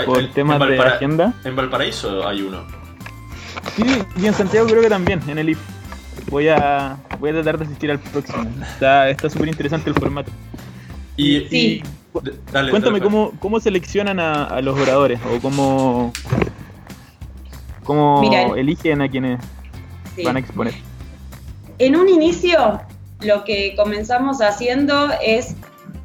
por 0.04 0.18
el 0.18 0.30
tema 0.33 0.59
de 0.59 0.78
agenda. 0.78 1.33
En 1.45 1.54
Valparaíso 1.54 2.26
hay 2.26 2.42
uno. 2.42 2.64
Sí, 3.76 3.85
y 4.16 4.26
en 4.26 4.35
Santiago 4.35 4.66
creo 4.66 4.83
que 4.83 4.88
también, 4.88 5.21
en 5.28 5.38
el 5.38 5.50
IF. 5.50 5.59
Voy 6.28 6.49
a, 6.49 6.97
voy 7.21 7.30
a 7.30 7.35
tratar 7.35 7.59
de 7.59 7.66
asistir 7.66 7.90
al 7.90 8.00
próximo. 8.00 8.50
Está 8.80 9.30
súper 9.30 9.49
interesante 9.49 9.90
el 9.90 9.95
formato. 9.95 10.33
Y, 11.16 11.40
sí. 11.49 11.83
cuéntame 12.71 13.00
cómo, 13.00 13.33
cómo 13.38 13.61
seleccionan 13.61 14.21
a, 14.21 14.61
los 14.61 14.78
oradores 14.78 15.21
o 15.33 15.40
cómo, 15.40 16.12
cómo 17.87 18.55
eligen 18.57 19.00
a 19.00 19.09
quienes 19.09 19.40
van 20.25 20.37
a 20.37 20.40
exponer. 20.40 20.75
En 21.78 21.97
un 21.97 22.09
inicio, 22.09 22.81
lo 23.21 23.45
que 23.45 23.75
comenzamos 23.76 24.40
haciendo 24.40 25.11
es 25.23 25.55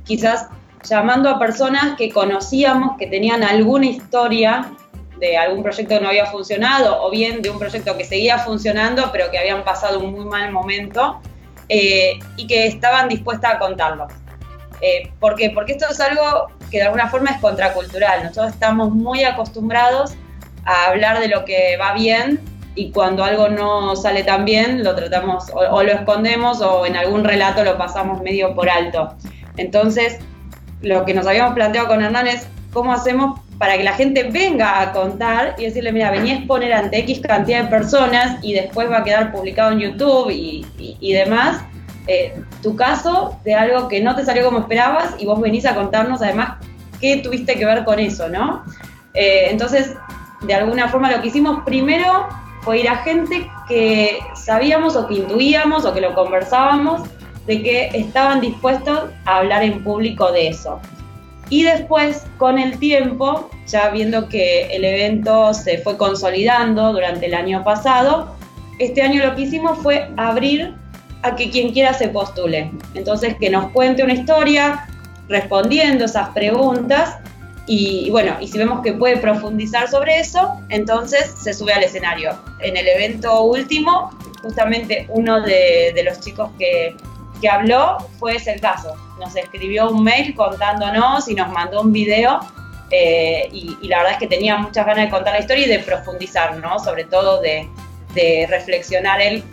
quizás 0.03 0.47
llamando 0.83 1.29
a 1.29 1.39
personas 1.39 1.95
que 1.97 2.11
conocíamos, 2.11 2.97
que 2.97 3.07
tenían 3.07 3.43
alguna 3.43 3.85
historia 3.85 4.71
de 5.19 5.37
algún 5.37 5.61
proyecto 5.61 5.95
que 5.95 6.01
no 6.01 6.09
había 6.09 6.25
funcionado 6.25 7.03
o 7.03 7.11
bien 7.11 7.41
de 7.41 7.49
un 7.51 7.59
proyecto 7.59 7.95
que 7.95 8.05
seguía 8.05 8.39
funcionando 8.39 9.11
pero 9.11 9.29
que 9.29 9.37
habían 9.37 9.63
pasado 9.63 9.99
un 9.99 10.13
muy 10.13 10.25
mal 10.25 10.51
momento 10.51 11.21
eh, 11.69 12.19
y 12.37 12.47
que 12.47 12.65
estaban 12.65 13.07
dispuestas 13.07 13.55
a 13.55 13.59
contarlo. 13.59 14.07
Eh, 14.81 15.11
¿Por 15.19 15.35
qué? 15.35 15.51
Porque 15.51 15.73
esto 15.73 15.85
es 15.89 15.99
algo 16.01 16.47
que 16.71 16.77
de 16.77 16.83
alguna 16.83 17.07
forma 17.07 17.29
es 17.29 17.39
contracultural. 17.39 18.23
Nosotros 18.23 18.53
estamos 18.53 18.89
muy 18.91 19.23
acostumbrados 19.23 20.15
a 20.65 20.87
hablar 20.87 21.19
de 21.19 21.27
lo 21.27 21.45
que 21.45 21.77
va 21.77 21.93
bien 21.93 22.39
y 22.75 22.91
cuando 22.91 23.23
algo 23.23 23.49
no 23.49 23.95
sale 23.95 24.23
tan 24.23 24.45
bien 24.45 24.83
lo 24.83 24.95
tratamos 24.95 25.51
o 25.53 25.83
lo 25.83 25.91
escondemos 25.91 26.61
o 26.61 26.85
en 26.85 26.95
algún 26.95 27.23
relato 27.23 27.63
lo 27.63 27.77
pasamos 27.77 28.21
medio 28.21 28.55
por 28.55 28.69
alto. 28.69 29.15
Entonces, 29.57 30.19
lo 30.81 31.05
que 31.05 31.13
nos 31.13 31.27
habíamos 31.27 31.53
planteado 31.53 31.87
con 31.87 32.01
Hernán 32.01 32.27
es 32.27 32.47
cómo 32.71 32.93
hacemos 32.93 33.39
para 33.57 33.77
que 33.77 33.83
la 33.83 33.93
gente 33.93 34.23
venga 34.23 34.81
a 34.81 34.91
contar 34.91 35.55
y 35.59 35.65
decirle, 35.65 35.91
mira, 35.91 36.09
vení 36.09 36.31
a 36.31 36.35
exponer 36.37 36.73
ante 36.73 36.97
X 36.99 37.19
cantidad 37.19 37.63
de 37.63 37.69
personas 37.69 38.39
y 38.41 38.53
después 38.53 38.89
va 38.89 38.99
a 38.99 39.03
quedar 39.03 39.31
publicado 39.31 39.73
en 39.73 39.79
YouTube 39.79 40.31
y, 40.31 41.13
demás, 41.13 41.61
eh, 42.07 42.33
tu 42.63 42.75
caso 42.75 43.39
de 43.43 43.53
algo 43.53 43.87
que 43.87 44.01
no 44.01 44.15
te 44.15 44.25
salió 44.25 44.43
como 44.43 44.59
esperabas 44.59 45.13
y 45.19 45.27
vos 45.27 45.39
venís 45.39 45.67
a 45.67 45.75
contarnos 45.75 46.23
además 46.23 46.57
qué 46.99 47.17
tuviste 47.17 47.55
que 47.55 47.65
ver 47.65 47.83
con 47.83 47.99
eso, 47.99 48.29
¿no? 48.29 48.63
Eh, 49.13 49.47
entonces, 49.49 49.93
de 50.41 50.53
alguna 50.53 50.89
forma 50.89 51.11
lo 51.11 51.21
que 51.21 51.27
hicimos 51.27 51.63
primero 51.65 52.27
fue 52.61 52.79
ir 52.79 52.89
a 52.89 52.97
gente 52.97 53.49
que 53.67 54.19
sabíamos 54.35 54.95
o 54.95 55.07
que 55.07 55.15
intuíamos 55.15 55.85
o 55.85 55.93
que 55.93 56.01
lo 56.01 56.13
conversábamos 56.13 57.01
de 57.47 57.61
que 57.61 57.89
estaban 57.93 58.41
dispuestos 58.41 59.09
a 59.25 59.37
hablar 59.37 59.63
en 59.63 59.83
público 59.83 60.31
de 60.31 60.49
eso. 60.49 60.79
Y 61.49 61.63
después, 61.63 62.25
con 62.37 62.57
el 62.57 62.79
tiempo, 62.79 63.49
ya 63.67 63.89
viendo 63.89 64.29
que 64.29 64.67
el 64.73 64.85
evento 64.85 65.53
se 65.53 65.79
fue 65.79 65.97
consolidando 65.97 66.93
durante 66.93 67.25
el 67.25 67.33
año 67.33 67.63
pasado, 67.63 68.35
este 68.79 69.01
año 69.01 69.25
lo 69.25 69.35
que 69.35 69.41
hicimos 69.41 69.77
fue 69.79 70.09
abrir 70.17 70.75
a 71.23 71.35
que 71.35 71.49
quien 71.49 71.73
quiera 71.73 71.93
se 71.93 72.07
postule. 72.07 72.71
Entonces, 72.93 73.35
que 73.37 73.49
nos 73.49 73.69
cuente 73.71 74.03
una 74.03 74.13
historia 74.13 74.87
respondiendo 75.27 76.05
esas 76.05 76.29
preguntas 76.29 77.17
y, 77.67 78.09
bueno, 78.09 78.35
y 78.39 78.47
si 78.47 78.57
vemos 78.57 78.81
que 78.81 78.93
puede 78.93 79.17
profundizar 79.17 79.87
sobre 79.89 80.19
eso, 80.19 80.59
entonces 80.69 81.33
se 81.39 81.53
sube 81.53 81.73
al 81.73 81.83
escenario. 81.83 82.37
En 82.59 82.75
el 82.75 82.87
evento 82.87 83.43
último, 83.43 84.11
justamente 84.41 85.05
uno 85.09 85.41
de, 85.41 85.91
de 85.93 86.03
los 86.03 86.19
chicos 86.19 86.49
que, 86.57 86.95
que 87.41 87.49
habló 87.49 87.97
fue 88.19 88.35
ese 88.35 88.53
el 88.53 88.61
caso. 88.61 88.95
Nos 89.19 89.35
escribió 89.35 89.89
un 89.89 90.03
mail 90.03 90.33
contándonos 90.35 91.27
y 91.27 91.35
nos 91.35 91.49
mandó 91.49 91.81
un 91.81 91.91
video 91.91 92.39
eh, 92.91 93.47
y, 93.53 93.87
la 93.87 93.99
verdad 93.99 94.13
es 94.13 94.19
que 94.19 94.27
tenía 94.27 94.57
muchas 94.57 94.85
ganas 94.85 95.05
de 95.05 95.09
contar 95.09 95.33
la 95.33 95.39
historia 95.39 95.65
y 95.65 95.69
de 95.69 95.79
profundizar, 95.79 96.57
¿no? 96.57 96.77
Sobre 96.79 97.05
todo 97.05 97.41
de, 97.41 97.67
reflexionar 98.49 99.21
él 99.21 99.43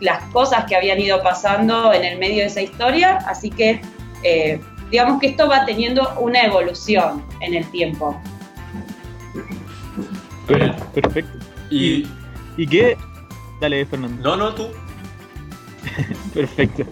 las 0.00 0.22
cosas 0.32 0.64
que 0.64 0.74
habían 0.74 0.98
ido 0.98 1.22
pasando 1.22 1.92
en 1.92 2.02
el 2.04 2.18
medio 2.18 2.38
de 2.38 2.46
esa 2.46 2.62
historia. 2.62 3.18
Así 3.26 3.50
que 3.50 3.82
eh, 4.22 4.58
digamos 4.90 5.20
que 5.20 5.28
esto 5.28 5.48
va 5.48 5.64
teniendo 5.64 6.08
una 6.20 6.42
evolución 6.42 7.24
en 7.40 7.54
el 7.54 7.64
tiempo. 7.70 8.20
Perfecto. 10.46 11.38
¿Y, 11.70 12.06
¿Y 12.56 12.66
qué? 12.66 12.96
Dale, 13.60 13.84
Fernando. 13.86 14.22
No, 14.22 14.36
no, 14.36 14.54
tú. 14.54 14.68
Perfecto. 16.34 16.84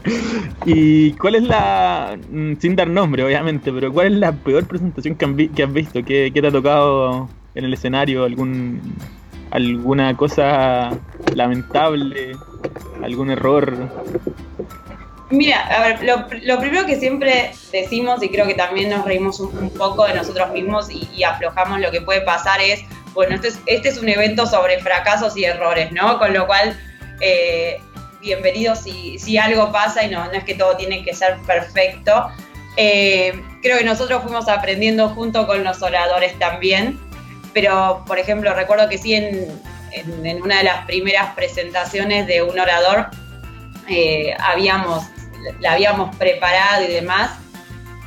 ¿Y 0.65 1.13
cuál 1.13 1.37
es 1.37 1.43
la, 1.45 2.19
mm, 2.31 2.55
sin 2.59 2.77
dar 2.77 2.89
nombre 2.89 3.25
obviamente, 3.25 3.73
pero 3.73 3.93
cuál 3.93 4.15
es 4.15 4.19
la 4.19 4.33
peor 4.33 4.67
presentación 4.67 5.15
que, 5.15 5.63
has 5.63 5.73
visto? 5.73 6.05
¿Qué, 6.05 6.31
te 6.33 6.47
ha 6.47 6.51
tocado 6.51 7.29
en 7.55 7.65
el 7.65 7.75
escenario? 7.75 8.25
¿Algún, 8.25 8.81
¿Alguna 9.51 10.17
cosa 10.17 10.91
lamentable? 11.35 12.33
¿Algún 13.03 13.31
error? 13.31 13.91
Mira, 15.35 15.67
a 15.67 15.83
ver, 15.83 16.05
lo, 16.05 16.59
primero 16.61 16.87
que 16.87 16.97
siempre 16.97 17.51
decimos, 17.73 18.23
y 18.23 18.29
creo 18.29 18.47
que 18.47 18.55
también 18.55 18.91
nos 18.91 19.05
reímos 19.05 19.41
un, 19.41 19.69
poco 19.71 20.07
de 20.07 20.15
nosotros 20.15 20.53
mismos 20.53 20.89
y, 20.91 21.25
aflojamos 21.25 21.81
lo 21.81 21.91
que 21.91 22.01
puede 22.01 22.21
pasar, 22.21 22.61
es, 22.61 22.83
bueno, 23.15 23.35
este 23.35 23.49
es, 23.49 23.59
este 23.67 23.89
es 23.89 23.99
un 23.99 24.09
evento 24.09 24.47
sobre 24.47 24.79
fracasos 24.79 25.37
y 25.37 25.45
errores, 25.45 25.91
¿no? 25.91 26.19
Con 26.21 26.33
lo 26.35 26.47
cual, 26.47 26.79
eh, 27.21 27.81
bienvenido 28.21 28.77
si, 28.77 29.37
algo 29.37 29.73
pasa 29.73 30.05
y 30.05 30.11
no, 30.11 30.31
es 30.31 30.45
que 30.45 30.55
todo 30.55 30.77
tiene 30.77 31.03
que 31.05 31.13
ser 31.15 31.37
perfecto. 31.47 32.29
Eh, 32.77 33.43
creo 33.61 33.79
que 33.79 33.85
nosotros 33.85 34.23
fuimos 34.23 34.49
aprendiendo 34.49 35.09
junto 35.09 35.49
con 35.49 35.65
los 35.65 35.83
oradores 35.83 36.39
también, 36.39 37.01
pero 37.53 38.05
por 38.07 38.21
ejemplo 38.21 38.55
recuerdo 38.55 38.89
que 38.89 38.99
sí 38.99 39.15
en, 39.15 39.49
en, 39.93 40.43
una 40.43 40.59
de 40.59 40.65
las 40.65 40.85
primeras 40.87 41.35
presentaciones 41.35 42.27
de 42.27 42.43
un 42.43 42.59
orador 42.59 43.11
eh, 43.89 44.35
habíamos, 44.39 45.05
la 45.61 45.73
habíamos 45.73 46.15
preparado 46.17 46.85
y 46.85 46.89
demás, 46.89 47.33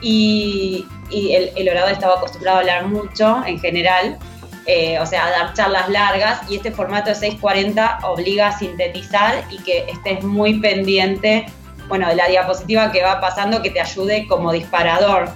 y, 0.01 0.85
el, 1.11 1.51
el, 1.55 1.69
orador 1.69 1.93
estaba 1.93 2.15
acostumbrado 2.15 2.57
a 2.57 2.59
hablar 2.61 2.87
mucho 2.87 3.43
en 3.45 3.59
general, 3.59 4.17
eh, 4.65 4.99
o 4.99 5.05
sea, 5.05 5.29
dar 5.29 5.53
charlas 5.53 5.87
largas 5.87 6.41
y 6.49 6.57
este 6.57 6.71
formato 6.71 7.09
de 7.09 7.15
640 7.15 7.99
obliga 8.03 8.47
a 8.49 8.57
sintetizar 8.57 9.45
y 9.49 9.59
que 9.59 9.85
estés 9.89 10.21
muy 10.23 10.59
pendiente, 10.59 11.45
bueno, 11.87 12.09
de 12.09 12.15
la 12.15 12.27
diapositiva 12.27 12.91
que 12.91 13.01
va 13.01 13.21
pasando 13.21 13.61
que 13.61 13.69
te 13.69 13.79
ayude 13.79 14.27
como 14.27 14.51
disparador. 14.51 15.29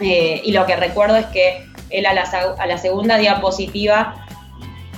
Eh, 0.00 0.42
y 0.44 0.50
lo 0.50 0.66
que 0.66 0.74
recuerdo 0.74 1.16
es 1.16 1.26
que 1.26 1.64
él 1.90 2.06
a 2.06 2.12
la, 2.12 2.22
a 2.58 2.66
la, 2.66 2.76
segunda 2.76 3.18
diapositiva 3.18 4.26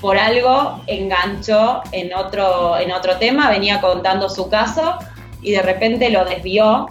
por 0.01 0.17
algo 0.17 0.83
enganchó 0.87 1.83
en 1.93 2.15
otro, 2.15 2.79
en 2.79 2.91
otro 2.91 3.19
tema, 3.19 3.51
venía 3.51 3.83
contando 3.83 4.31
su 4.31 4.49
caso 4.49 4.99
y 5.43 5.53
de 5.53 5.63
repente 5.63 6.11
lo 6.11 6.25
desvió, 6.25 6.89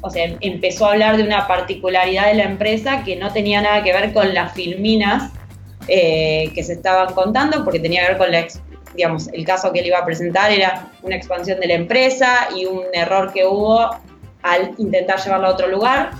o 0.00 0.10
sea, 0.10 0.30
empezó 0.40 0.86
a 0.86 0.92
hablar 0.92 1.16
de 1.16 1.24
una 1.24 1.46
particularidad 1.48 2.26
de 2.26 2.34
la 2.34 2.44
empresa 2.44 3.02
que 3.04 3.16
no 3.16 3.32
tenía 3.32 3.60
nada 3.60 3.82
que 3.82 3.92
ver 3.92 4.12
con 4.12 4.32
las 4.32 4.52
filminas 4.52 5.32
eh, 5.88 6.50
que 6.54 6.62
se 6.62 6.74
estaban 6.74 7.14
contando, 7.14 7.64
porque 7.64 7.80
tenía 7.80 8.02
que 8.02 8.08
ver 8.08 8.18
con 8.18 8.30
la, 8.30 8.46
digamos, 8.94 9.28
el 9.28 9.44
caso 9.44 9.72
que 9.72 9.80
él 9.80 9.86
iba 9.86 9.98
a 9.98 10.04
presentar 10.04 10.52
era 10.52 10.90
una 11.02 11.16
expansión 11.16 11.58
de 11.60 11.66
la 11.66 11.74
empresa 11.74 12.48
y 12.54 12.66
un 12.66 12.84
error 12.92 13.32
que 13.32 13.46
hubo 13.46 13.90
al 14.42 14.74
intentar 14.78 15.22
llevarlo 15.22 15.48
a 15.48 15.50
otro 15.50 15.68
lugar, 15.68 16.10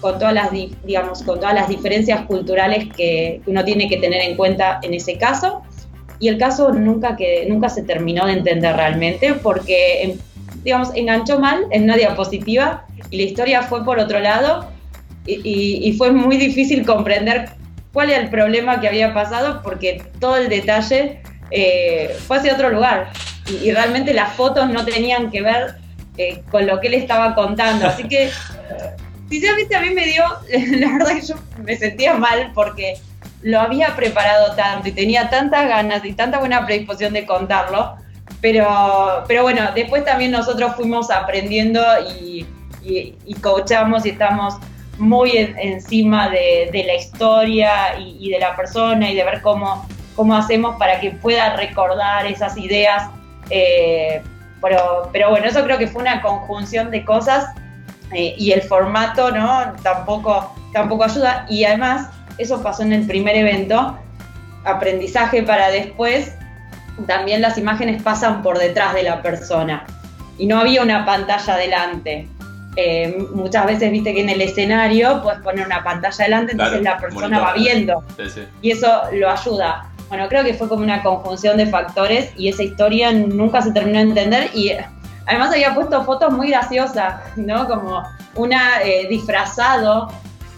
con 0.00 0.18
todas 0.18 0.34
las, 0.34 0.50
digamos, 0.84 1.22
con 1.22 1.38
todas 1.38 1.54
las 1.54 1.68
diferencias 1.68 2.26
culturales 2.26 2.88
que 2.94 3.40
uno 3.46 3.64
tiene 3.64 3.88
que 3.88 3.96
tener 3.98 4.20
en 4.22 4.36
cuenta 4.36 4.80
en 4.82 4.94
ese 4.94 5.16
caso. 5.16 5.62
Y 6.18 6.28
el 6.28 6.38
caso 6.38 6.72
nunca, 6.72 7.16
que, 7.16 7.46
nunca 7.48 7.68
se 7.68 7.82
terminó 7.82 8.26
de 8.26 8.32
entender 8.32 8.74
realmente 8.74 9.34
porque, 9.34 10.02
em, 10.02 10.18
digamos, 10.64 10.90
enganchó 10.94 11.38
mal 11.38 11.66
en 11.70 11.84
una 11.84 11.96
diapositiva 11.96 12.86
y 13.10 13.16
la 13.16 13.22
historia 13.22 13.62
fue 13.62 13.84
por 13.84 13.98
otro 13.98 14.20
lado 14.20 14.70
y, 15.26 15.80
y 15.82 15.92
fue 15.94 16.12
muy 16.12 16.36
difícil 16.36 16.84
comprender 16.84 17.50
cuál 17.92 18.10
era 18.10 18.20
el 18.20 18.30
problema 18.30 18.80
que 18.80 18.88
había 18.88 19.14
pasado, 19.14 19.60
porque 19.62 20.02
todo 20.18 20.36
el 20.36 20.48
detalle 20.48 21.20
eh, 21.50 22.16
fue 22.26 22.38
hacia 22.38 22.54
otro 22.54 22.70
lugar. 22.70 23.10
Y, 23.62 23.70
realmente 23.72 24.14
las 24.14 24.32
fotos 24.34 24.68
no 24.70 24.84
tenían 24.84 25.30
que 25.30 25.42
ver 25.42 25.76
eh, 26.16 26.42
con 26.50 26.66
lo 26.66 26.80
que 26.80 26.88
él 26.88 26.94
estaba 26.94 27.34
contando. 27.34 27.86
Así 27.86 28.04
que, 28.04 28.30
sinceramente, 29.28 29.76
a 29.76 29.80
mí 29.80 29.90
me 29.90 30.06
dio, 30.06 30.24
la 30.78 30.92
verdad 30.92 31.14
que 31.14 31.26
yo 31.26 31.34
me 31.62 31.76
sentía 31.76 32.14
mal 32.14 32.52
porque 32.54 32.94
lo 33.42 33.60
había 33.60 33.94
preparado 33.96 34.54
tanto 34.54 34.88
y 34.88 34.92
tenía 34.92 35.28
tantas 35.28 35.68
ganas 35.68 36.04
y 36.04 36.12
tanta 36.12 36.38
buena 36.38 36.64
predisposición 36.64 37.12
de 37.12 37.26
contarlo. 37.26 37.96
Pero, 38.40 39.24
pero 39.28 39.42
bueno, 39.42 39.70
después 39.74 40.04
también 40.04 40.32
nosotros 40.32 40.74
fuimos 40.74 41.10
aprendiendo 41.10 41.82
y, 42.18 42.46
y, 42.82 43.16
y 43.24 43.34
coachamos 43.34 44.04
y 44.04 44.10
estamos 44.10 44.56
muy 44.98 45.32
encima 45.36 46.28
de, 46.28 46.84
la 46.86 46.94
historia 46.94 47.98
y, 47.98 48.30
de 48.30 48.38
la 48.38 48.56
persona 48.56 49.10
y 49.10 49.14
de 49.14 49.24
ver 49.24 49.42
cómo 49.42 49.86
cómo 50.14 50.36
hacemos 50.36 50.76
para 50.76 51.00
que 51.00 51.10
pueda 51.10 51.56
recordar 51.56 52.26
esas 52.26 52.56
ideas. 52.56 53.08
Eh, 53.50 54.22
pero, 54.60 55.08
pero 55.12 55.30
bueno, 55.30 55.46
eso 55.46 55.64
creo 55.64 55.78
que 55.78 55.88
fue 55.88 56.02
una 56.02 56.22
conjunción 56.22 56.90
de 56.90 57.04
cosas 57.04 57.46
eh, 58.12 58.34
y 58.36 58.52
el 58.52 58.62
formato 58.62 59.30
no 59.30 59.72
tampoco, 59.82 60.54
tampoco 60.72 61.04
ayuda. 61.04 61.46
Y 61.48 61.64
además, 61.64 62.08
eso 62.38 62.62
pasó 62.62 62.82
en 62.82 62.92
el 62.92 63.06
primer 63.06 63.36
evento, 63.36 63.98
aprendizaje 64.64 65.42
para 65.42 65.70
después, 65.70 66.34
también 67.06 67.40
las 67.40 67.58
imágenes 67.58 68.02
pasan 68.02 68.42
por 68.42 68.58
detrás 68.58 68.94
de 68.94 69.02
la 69.02 69.22
persona 69.22 69.84
y 70.38 70.46
no 70.46 70.58
había 70.58 70.82
una 70.82 71.04
pantalla 71.04 71.56
delante. 71.56 72.28
Eh, 72.74 73.26
muchas 73.34 73.66
veces 73.66 73.90
viste 73.90 74.14
que 74.14 74.22
en 74.22 74.30
el 74.30 74.40
escenario 74.40 75.22
puedes 75.22 75.40
poner 75.40 75.66
una 75.66 75.84
pantalla 75.84 76.24
delante, 76.24 76.52
entonces 76.52 76.82
la 76.82 76.96
persona 76.96 77.38
va 77.38 77.52
viendo 77.52 78.02
y 78.62 78.70
eso 78.70 79.02
lo 79.12 79.30
ayuda. 79.30 79.88
Bueno, 80.08 80.28
creo 80.28 80.44
que 80.44 80.54
fue 80.54 80.68
como 80.68 80.82
una 80.82 81.02
conjunción 81.02 81.56
de 81.56 81.66
factores 81.66 82.32
y 82.36 82.48
esa 82.48 82.62
historia 82.62 83.12
nunca 83.12 83.62
se 83.62 83.72
terminó 83.72 83.98
de 83.98 84.04
entender 84.04 84.50
y 84.54 84.72
además 85.26 85.52
había 85.52 85.74
puesto 85.74 86.02
fotos 86.04 86.32
muy 86.32 86.48
graciosas, 86.48 87.14
¿no? 87.36 87.66
Como 87.66 88.02
una 88.34 88.82
eh, 88.82 89.06
disfrazado 89.08 90.08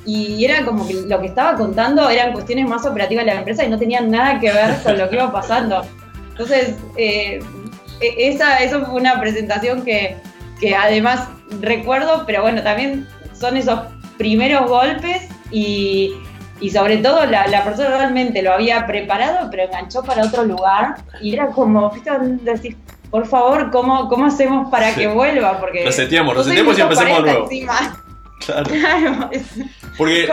y 0.07 0.45
era 0.45 0.65
como 0.65 0.87
que 0.87 0.95
lo 0.95 1.21
que 1.21 1.27
estaba 1.27 1.57
contando 1.57 2.09
eran 2.09 2.33
cuestiones 2.33 2.69
más 2.69 2.85
operativas 2.87 3.25
de 3.25 3.33
la 3.33 3.39
empresa 3.39 3.65
y 3.65 3.69
no 3.69 3.79
tenían 3.79 4.11
nada 4.11 4.39
que 4.39 4.53
ver 4.53 4.83
con 4.83 4.99
lo 4.99 5.09
que 5.09 5.17
iba 5.17 5.33
pasando. 5.33 5.85
Entonces, 6.35 6.75
eh, 6.97 7.41
e, 8.01 8.29
esa, 8.29 8.59
eso 8.59 8.85
fue 8.85 9.01
una 9.01 9.21
presentación 9.21 9.85
que, 9.85 10.17
que 10.61 10.75
además 10.75 11.29
recuerdo, 11.61 12.25
pero 12.27 12.43
bueno, 12.43 12.63
también 12.63 13.07
son 13.39 13.57
esos 13.57 13.79
primeros 14.19 14.69
golpes 14.69 15.29
y, 15.53 16.13
y 16.61 16.71
sobre 16.71 16.97
todo 16.99 17.25
la, 17.27 17.47
la, 17.47 17.63
persona 17.63 17.97
realmente 17.99 18.43
lo 18.43 18.53
había 18.53 18.85
preparado, 18.87 19.49
pero 19.51 19.65
enganchó 19.65 20.03
para 20.03 20.25
otro 20.25 20.45
lugar 20.45 20.97
y 21.21 21.35
era 21.35 21.49
como, 21.49 21.91
¿viste? 21.91 22.11
Decir, 22.43 22.77
por 23.11 23.27
favor, 23.27 23.71
¿cómo, 23.71 24.09
cómo 24.09 24.27
hacemos 24.27 24.71
para 24.71 24.93
que 24.93 25.07
vuelva? 25.07 25.61
Porque 25.61 25.85
reseteamos, 25.85 26.37
reseteamos 26.37 26.77
y 26.77 26.81
empecemos 26.81 27.25
de 27.25 27.33
nuevo. 27.33 27.49
Claro. 28.45 28.71
Porque 29.97 30.25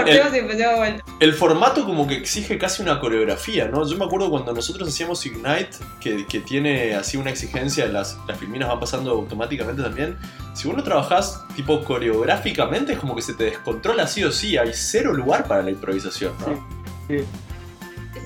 el, 1.19 1.33
formato 1.33 1.85
como 1.85 2.07
que 2.07 2.15
exige 2.15 2.57
casi 2.57 2.81
una 2.81 2.99
coreografía, 2.99 3.67
¿no? 3.67 3.87
Yo 3.87 3.97
me 3.97 4.05
acuerdo 4.05 4.29
cuando 4.29 4.53
nosotros 4.53 4.89
hacíamos 4.89 5.25
Ignite, 5.25 5.77
que, 5.99 6.25
que 6.25 6.39
tiene 6.39 6.95
así 6.95 7.17
una 7.17 7.29
exigencia, 7.29 7.85
las, 7.87 8.17
las 8.27 8.37
filminas 8.37 8.69
van 8.69 8.79
pasando 8.79 9.11
automáticamente 9.11 9.81
también. 9.81 10.17
Si 10.53 10.67
vos 10.67 10.75
no 10.75 10.83
trabajás 10.83 11.41
tipo 11.55 11.83
coreográficamente, 11.83 12.93
es 12.93 12.99
como 12.99 13.15
que 13.15 13.21
se 13.21 13.33
te 13.33 13.45
descontrola 13.45 14.07
sí 14.07 14.23
o 14.23 14.31
sí, 14.31 14.57
hay 14.57 14.71
cero 14.73 15.13
lugar 15.13 15.47
para 15.47 15.61
la 15.61 15.71
improvisación, 15.71 16.33
¿no? 16.39 16.67
Sí, 17.07 17.25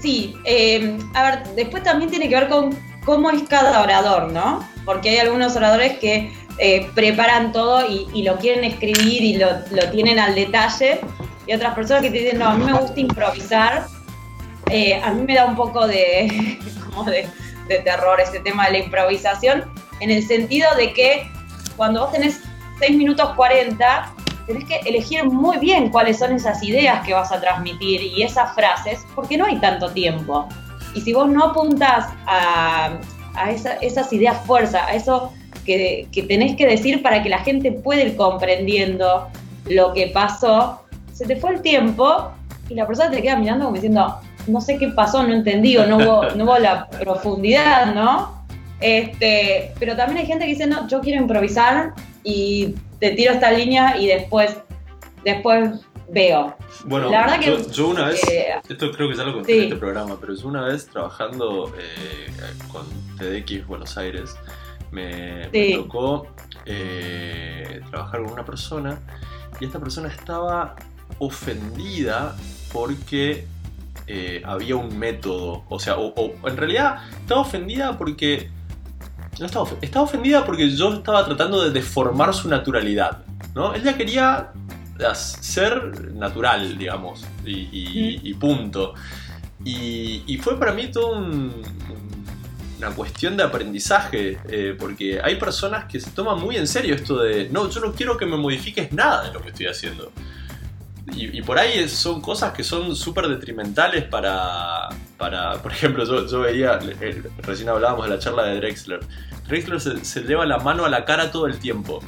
sí 0.02 0.38
eh, 0.46 0.98
a 1.14 1.30
ver, 1.30 1.48
después 1.56 1.84
también 1.84 2.10
tiene 2.10 2.30
que 2.30 2.36
ver 2.36 2.48
con 2.48 2.76
cómo 3.06 3.30
es 3.30 3.44
cada 3.44 3.82
orador, 3.84 4.32
¿no? 4.32 4.68
Porque 4.84 5.12
hay 5.12 5.18
algunos 5.18 5.56
oradores 5.56 6.00
que 6.00 6.34
eh, 6.58 6.90
preparan 6.96 7.52
todo 7.52 7.86
y, 7.90 8.24
lo 8.24 8.38
quieren 8.38 8.64
escribir 8.64 9.24
y 9.24 9.38
lo, 9.38 9.90
tienen 9.92 10.20
al 10.20 10.36
detalle. 10.36 11.02
Y 11.48 11.54
otras 11.54 11.76
personas 11.76 12.02
que 12.02 12.12
te 12.12 12.20
dicen, 12.20 12.40
no, 12.40 12.48
a 12.48 12.56
mí 12.56 12.64
me 12.64 12.74
gusta 12.74 13.00
improvisar. 13.00 13.88
Eh, 14.72 15.00
a 15.04 15.12
mí 15.12 15.24
me 15.24 15.36
da 15.36 15.46
un 15.46 15.56
poco 15.56 15.86
de, 15.88 16.58
de, 17.68 17.80
terror 17.80 18.20
ese 18.22 18.40
tema 18.40 18.66
de 18.68 18.72
la 18.72 18.78
improvisación, 18.80 19.64
en 20.00 20.10
el 20.10 20.26
sentido 20.26 20.74
de 20.76 20.94
que 20.94 21.30
cuando 21.76 22.02
vos 22.02 22.12
tenés 22.14 22.42
6 22.80 22.98
minutos 22.98 23.30
40, 23.36 24.14
tenés 24.48 24.66
que 24.66 24.78
elegir 24.86 25.24
muy 25.26 25.58
bien 25.58 25.90
cuáles 25.90 26.18
son 26.18 26.34
esas 26.34 26.64
ideas 26.64 27.06
que 27.06 27.14
vas 27.14 27.32
a 27.32 27.40
transmitir 27.40 28.02
y 28.02 28.24
esas 28.24 28.56
frases, 28.56 29.06
porque 29.14 29.38
no 29.38 29.46
hay 29.46 29.60
tanto 29.60 29.92
tiempo. 29.92 30.48
Y 30.96 31.02
si 31.02 31.14
vos 31.14 31.30
no 31.30 31.46
apuntas 31.46 32.08
a, 32.26 32.98
a 33.36 33.52
esas 33.52 34.14
ideas 34.14 34.38
fuerza, 34.46 34.86
a 34.86 34.96
eso 34.96 35.32
que, 35.66 36.08
tenés 36.28 36.56
que 36.56 36.66
decir 36.68 37.02
para 37.02 37.24
que 37.24 37.30
la 37.30 37.40
gente 37.40 37.72
pueda 37.72 38.04
ir 38.04 38.16
comprendiendo 38.16 39.28
lo 39.68 39.94
que 39.94 40.08
pasó, 40.08 40.82
se 41.12 41.26
te 41.26 41.36
fue 41.36 41.56
el 41.56 41.62
tiempo 41.62 42.32
y 42.70 42.76
la 42.76 42.86
persona 42.88 43.12
te 43.12 43.22
queda 43.22 43.36
mirando 43.36 43.66
como 43.66 43.76
diciendo, 43.76 44.16
no 44.48 44.62
sé 44.62 44.78
qué 44.78 44.90
pasó, 44.90 45.24
no 45.24 45.34
entendí 45.34 45.76
o 45.78 45.86
no 45.86 45.98
hubo, 45.98 46.30
no 46.36 46.44
hubo 46.44 46.60
la 46.60 46.88
profundidad, 46.90 47.94
¿no? 47.94 48.46
Este, 48.80 49.72
pero 49.80 49.96
también 49.96 50.20
hay 50.20 50.26
gente 50.28 50.46
que 50.46 50.52
dice, 50.52 50.68
no, 50.68 50.88
yo 50.88 51.02
quiero 51.02 51.22
improvisar 51.22 51.94
y 52.24 52.76
te 53.00 53.12
tiro 53.12 53.34
esta 53.34 53.52
línea 53.52 53.98
y 53.98 54.08
después, 54.08 54.56
después 55.24 55.86
veo. 56.10 56.56
Bueno, 56.86 57.10
la 57.10 57.22
verdad 57.22 57.40
que, 57.40 57.72
yo, 57.72 57.90
una 57.90 58.08
vez, 58.08 58.22
esto 58.70 58.92
creo 58.92 59.10
que 59.10 59.16
ya 59.16 59.24
lo 59.24 59.34
conté 59.34 59.58
en 59.58 59.64
este 59.64 59.76
programa, 59.78 60.18
pero 60.20 60.36
yo 60.36 60.48
una 60.48 60.66
vez 60.66 60.88
trabajando 60.88 61.74
eh, 61.78 62.28
con 62.72 62.86
TDX 63.18 63.66
Buenos 63.66 63.98
Aires, 63.98 64.36
me, 64.92 65.50
tocó 65.76 66.28
eh, 66.66 67.82
trabajar 67.90 68.24
con 68.24 68.34
una 68.34 68.46
persona 68.46 69.00
y 69.60 69.66
esta 69.66 69.80
persona 69.80 70.10
estaba 70.10 70.76
ofendida 71.20 72.36
porque 72.72 73.48
eh, 74.08 74.42
había 74.46 74.76
un 74.76 74.98
método. 74.98 75.64
O 75.70 75.80
sea, 75.80 75.98
o, 75.98 76.14
en 76.48 76.58
realidad 76.58 77.00
estaba 77.20 77.42
ofendida 77.42 77.98
porque. 77.98 78.50
No 79.40 79.48
estaba, 79.48 79.68
estaba 79.82 80.06
ofendida 80.06 80.46
porque 80.46 80.70
yo 80.70 80.94
estaba 80.94 81.26
tratando 81.26 81.62
de 81.62 81.72
deformar 81.72 82.34
su 82.34 82.48
naturalidad. 82.48 83.24
¿no? 83.54 83.74
Ella 83.76 83.98
quería 83.98 84.52
ser 85.14 86.14
natural, 86.14 86.78
digamos, 86.78 87.26
y, 87.46 88.34
punto. 88.36 88.94
Y, 89.64 90.40
fue 90.42 90.58
para 90.58 90.74
mí 90.74 90.88
todo 90.88 91.18
un, 91.18 91.52
una 92.78 92.92
cuestión 92.92 93.38
de 93.38 93.44
aprendizaje, 93.44 94.38
eh, 94.50 94.76
porque 94.78 95.20
hay 95.24 95.36
personas 95.36 95.86
que 95.86 96.00
se 96.00 96.12
toman 96.12 96.40
muy 96.40 96.58
en 96.58 96.68
serio 96.68 96.96
esto 96.96 97.20
de, 97.20 97.50
no, 97.50 97.70
yo 97.70 97.80
no 97.80 97.94
quiero 97.94 98.18
que 98.18 98.26
me 98.26 98.38
modifiques 98.38 98.92
nada 98.92 99.24
de 99.24 99.34
lo 99.34 99.42
que 99.42 99.50
estoy 99.50 99.68
haciendo. 99.68 100.12
Y, 101.14 101.44
por 101.44 101.60
ahí 101.60 101.88
son 101.88 102.20
cosas 102.20 102.52
que 102.52 102.64
son 102.64 102.96
súper 102.96 103.28
detrimentales 103.28 104.06
para, 104.06 104.90
para, 105.18 105.62
por 105.62 105.72
ejemplo, 105.72 106.04
yo, 106.04 106.40
veía, 106.40 106.80
recién 107.44 107.70
hablábamos 107.70 108.06
de 108.06 108.16
la 108.16 108.20
charla 108.20 108.44
de 108.46 108.56
Drexler, 108.56 109.02
Drexler 109.48 109.80
se, 109.80 110.04
se 110.04 110.22
lleva 110.22 110.48
la 110.48 110.58
mano 110.58 110.84
a 110.84 110.90
la 110.90 111.06
cara 111.06 111.32
todo 111.32 111.46
el 111.46 111.60
tiempo. 111.60 112.02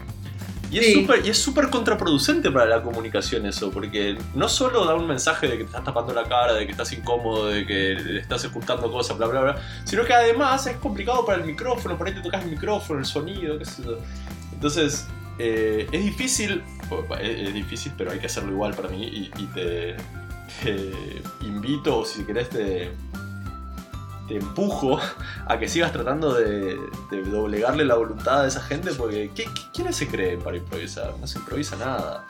Y 0.69 0.79
es 0.79 1.37
súper 1.37 1.69
contraproducente 1.69 2.51
para 2.51 2.65
la 2.65 2.83
comunicación 2.83 3.45
eso, 3.45 3.71
porque 3.71 4.17
no 4.35 4.49
solo 4.49 4.85
da 4.85 4.95
un 4.95 5.07
mensaje 5.07 5.47
de 5.47 5.53
que 5.53 5.63
te 5.63 5.69
estás 5.69 5.83
tapando 5.83 6.13
la 6.13 6.23
cara, 6.23 6.53
de 6.53 6.65
que 6.65 6.71
estás 6.71 6.91
incómodo, 6.91 7.47
de 7.47 7.65
que 7.65 7.95
le 7.95 8.19
estás 8.19 8.43
ocultando 8.45 8.91
cosas, 8.91 9.17
bla, 9.17 9.27
bla, 9.27 9.41
bla, 9.41 9.55
sino 9.85 10.03
que 10.03 10.13
además 10.13 10.67
es 10.67 10.77
complicado 10.77 11.25
para 11.25 11.39
el 11.39 11.45
micrófono, 11.45 11.97
por 11.97 12.07
ahí 12.07 12.13
te 12.13 12.21
tocas 12.21 12.43
el 12.43 12.51
micrófono, 12.51 12.99
el 12.99 13.05
sonido, 13.05 13.57
qué 13.57 13.65
sé 13.65 13.83
yo. 13.83 13.97
Entonces, 14.51 15.07
eh, 15.39 15.87
es 15.91 16.03
difícil, 16.03 16.63
es, 17.21 17.53
difícil, 17.53 17.93
pero 17.97 18.11
hay 18.11 18.19
que 18.19 18.25
hacerlo 18.25 18.51
igual 18.51 18.73
para 18.73 18.89
mí 18.89 19.31
y, 19.37 19.45
te, 19.47 19.95
te, 20.63 20.91
invito, 21.41 21.99
o 21.99 22.05
si 22.05 22.23
querés 22.23 22.49
te 22.49 22.91
te 24.27 24.35
empujo 24.35 24.99
a 25.47 25.57
que 25.57 25.67
sigas 25.67 25.91
tratando 25.91 26.33
de, 26.33 26.77
doblegarle 27.09 27.85
la 27.85 27.95
voluntad 27.95 28.41
a 28.41 28.47
esa 28.47 28.61
gente 28.61 28.93
porque 28.93 29.31
¿qué, 29.33 29.45
¿quiénes 29.73 29.95
se 29.95 30.07
creen 30.07 30.41
para 30.41 30.57
improvisar? 30.57 31.13
No 31.19 31.27
se 31.27 31.39
improvisa 31.39 31.75
nada. 31.77 32.25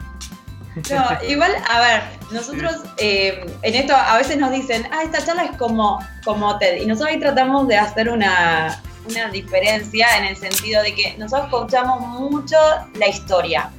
No, 0.91 1.27
igual, 1.27 1.51
a 1.67 1.79
ver, 1.79 2.03
nosotros 2.31 2.75
eh, 2.97 3.43
en 3.63 3.73
esto 3.73 3.95
a 3.95 4.15
veces 4.17 4.37
nos 4.37 4.51
dicen, 4.51 4.87
ah, 4.91 5.01
esta 5.03 5.25
charla 5.25 5.45
es 5.45 5.57
como, 5.57 5.99
como 6.23 6.55
TED. 6.59 6.81
Y 6.81 6.85
nosotros 6.85 7.13
ahí 7.13 7.19
tratamos 7.19 7.67
de 7.67 7.77
hacer 7.77 8.09
una, 8.09 8.79
una 9.09 9.27
diferencia 9.29 10.07
en 10.19 10.25
el 10.25 10.35
sentido 10.35 10.83
de 10.83 10.93
que 10.93 11.17
nosotros 11.17 11.49
coachamos 11.49 12.01
mucho 12.01 12.57
la 12.93 13.07
historia 13.07 13.71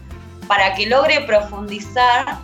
para 0.48 0.74
que 0.74 0.86
logre 0.86 1.20
profundizar 1.20 2.38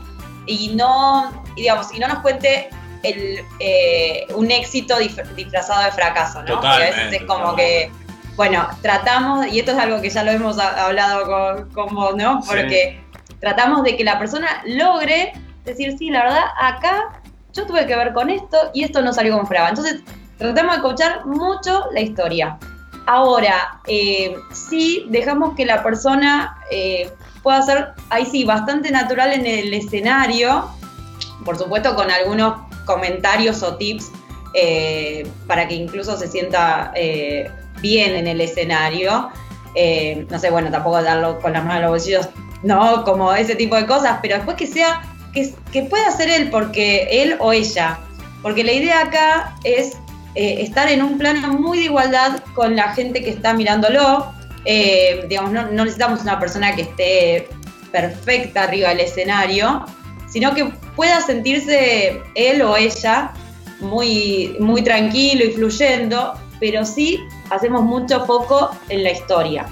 y 0.46 0.74
no, 0.76 1.42
digamos, 1.56 1.92
y 1.92 1.98
no 1.98 2.06
nos 2.06 2.20
cuente 2.20 2.68
el, 3.04 3.44
eh, 3.60 4.26
un 4.34 4.50
éxito 4.50 4.96
disfrazado 4.98 5.84
de 5.84 5.92
fracaso, 5.92 6.42
¿no? 6.42 6.60
a 6.60 6.78
veces 6.78 7.12
es 7.12 7.22
como 7.24 7.54
que, 7.54 7.90
bueno, 8.36 8.66
tratamos, 8.82 9.46
y 9.46 9.60
esto 9.60 9.72
es 9.72 9.78
algo 9.78 10.00
que 10.00 10.10
ya 10.10 10.24
lo 10.24 10.32
hemos 10.32 10.58
hablado 10.58 11.24
con, 11.26 11.70
con 11.70 11.94
vos, 11.94 12.16
¿no? 12.16 12.40
Porque 12.46 13.00
tratamos 13.40 13.84
de 13.84 13.96
que 13.96 14.04
la 14.04 14.18
persona 14.18 14.62
logre 14.66 15.32
decir, 15.64 15.96
sí, 15.98 16.10
la 16.10 16.24
verdad, 16.24 16.44
acá 16.58 17.20
yo 17.52 17.66
tuve 17.66 17.86
que 17.86 17.96
ver 17.96 18.12
con 18.12 18.30
esto 18.30 18.56
y 18.74 18.84
esto 18.84 19.00
no 19.02 19.12
salió 19.12 19.32
como 19.32 19.44
esperaba. 19.44 19.68
Entonces, 19.68 20.02
tratamos 20.38 20.76
de 20.76 20.82
coachar 20.82 21.26
mucho 21.26 21.84
la 21.92 22.00
historia. 22.00 22.58
Ahora, 23.06 23.80
eh, 23.86 24.36
sí 24.52 25.06
dejamos 25.10 25.54
que 25.54 25.66
la 25.66 25.82
persona 25.82 26.58
eh, 26.70 27.12
pueda 27.42 27.62
ser, 27.62 27.92
ahí 28.10 28.26
sí, 28.26 28.44
bastante 28.44 28.90
natural 28.90 29.32
en 29.32 29.46
el 29.46 29.74
escenario, 29.74 30.70
por 31.44 31.58
supuesto 31.58 31.94
con 31.94 32.10
algunos 32.10 32.54
comentarios 32.84 33.62
o 33.62 33.76
tips 33.76 34.10
eh, 34.54 35.26
para 35.48 35.66
que 35.66 35.74
incluso 35.74 36.16
se 36.16 36.28
sienta 36.28 36.92
eh, 36.94 37.50
bien 37.80 38.14
en 38.14 38.28
el 38.28 38.40
escenario. 38.40 39.30
Eh, 39.74 40.26
no 40.30 40.38
sé, 40.38 40.50
bueno, 40.50 40.70
tampoco 40.70 41.02
darlo 41.02 41.40
con 41.40 41.52
las 41.52 41.64
manos 41.64 41.76
en 41.76 41.82
los 41.82 41.90
bolsillos, 41.90 42.28
no, 42.62 43.04
como 43.04 43.34
ese 43.34 43.56
tipo 43.56 43.74
de 43.74 43.86
cosas, 43.86 44.20
pero 44.22 44.36
después 44.36 44.56
que 44.56 44.68
sea, 44.68 45.02
que, 45.32 45.52
que 45.72 45.82
pueda 45.82 46.08
ser 46.12 46.30
él, 46.30 46.50
porque 46.50 47.08
él 47.10 47.36
o 47.40 47.52
ella. 47.52 47.98
Porque 48.42 48.62
la 48.62 48.72
idea 48.72 49.00
acá 49.00 49.56
es 49.64 49.96
estar 50.36 50.88
en 50.88 51.02
un 51.02 51.16
plano 51.16 51.54
muy 51.54 51.78
de 51.78 51.84
igualdad 51.84 52.42
con 52.54 52.76
la 52.76 52.92
gente 52.92 53.22
que 53.22 53.30
está 53.30 53.54
mirándolo. 53.54 54.32
Digamos, 55.28 55.50
no 55.52 55.64
necesitamos 55.70 56.22
una 56.22 56.38
persona 56.38 56.74
que 56.76 56.82
esté 56.82 57.48
perfecta 57.90 58.64
arriba 58.64 58.90
del 58.90 59.00
escenario, 59.00 59.86
sino 60.28 60.54
que 60.54 60.70
pueda 60.96 61.20
sentirse 61.20 62.20
él 62.34 62.62
o 62.62 62.76
ella 62.76 63.32
muy, 63.80 64.56
muy 64.60 64.82
tranquilo 64.82 65.44
y 65.44 65.52
fluyendo, 65.52 66.34
pero 66.60 66.84
sí 66.84 67.20
hacemos 67.50 67.82
mucho 67.82 68.24
foco 68.24 68.70
en 68.88 69.04
la 69.04 69.10
historia, 69.10 69.66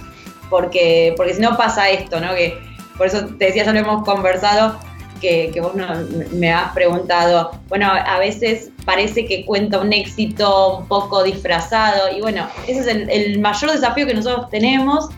porque, 0.51 1.15
porque 1.17 1.35
si 1.35 1.41
no 1.41 1.57
pasa 1.57 1.89
esto, 1.91 2.21
¿no? 2.21 2.35
Que 2.35 2.59
por 2.97 3.07
eso 3.07 3.27
te 3.39 3.47
decía, 3.47 3.65
ya 3.65 3.73
lo 3.73 3.79
hemos 3.79 4.05
conversado, 4.05 4.79
que, 5.21 5.51
que 5.55 5.61
vos 5.61 5.75
no, 5.75 5.87
me 6.33 6.53
has 6.53 6.73
preguntado, 6.73 7.53
bueno, 7.69 7.89
a 7.91 8.19
veces 8.19 8.71
parece 8.85 9.25
que 9.25 9.47
cuenta 9.47 9.79
un 9.79 9.93
éxito 9.93 10.79
un 10.79 10.89
poco 10.89 11.23
disfrazado, 11.23 12.15
y 12.15 12.21
bueno, 12.21 12.49
ese 12.67 12.81
es 12.81 12.87
el, 12.89 13.09
el 13.09 13.39
mayor 13.41 13.71
desafío 13.71 14.07
que 14.07 14.15
nosotros 14.15 14.51
tenemos 14.51 15.09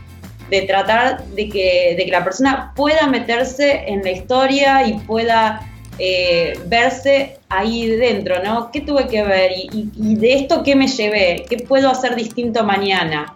de 0.51 0.63
tratar 0.63 1.25
de 1.25 1.49
que, 1.49 1.95
de 1.97 2.05
que 2.05 2.11
la 2.11 2.23
persona 2.23 2.73
pueda 2.77 3.07
meterse 3.07 3.85
en 3.87 4.03
la 4.03 4.11
historia 4.11 4.87
y 4.87 4.99
pueda 5.01 5.61
eh, 5.99 6.59
verse 6.67 7.39
ahí 7.49 7.87
dentro, 7.89 8.43
¿no? 8.43 8.71
¿Qué 8.73 8.81
tuve 8.81 9.07
que 9.07 9.23
ver? 9.23 9.53
Y, 9.55 10.17
de 10.17 10.35
esto 10.35 10.63
qué 10.65 10.75
me 10.75 10.89
llevé? 10.89 11.45
¿Qué 11.49 11.59
puedo 11.59 11.89
hacer 11.89 12.17
distinto 12.17 12.65
mañana? 12.65 13.33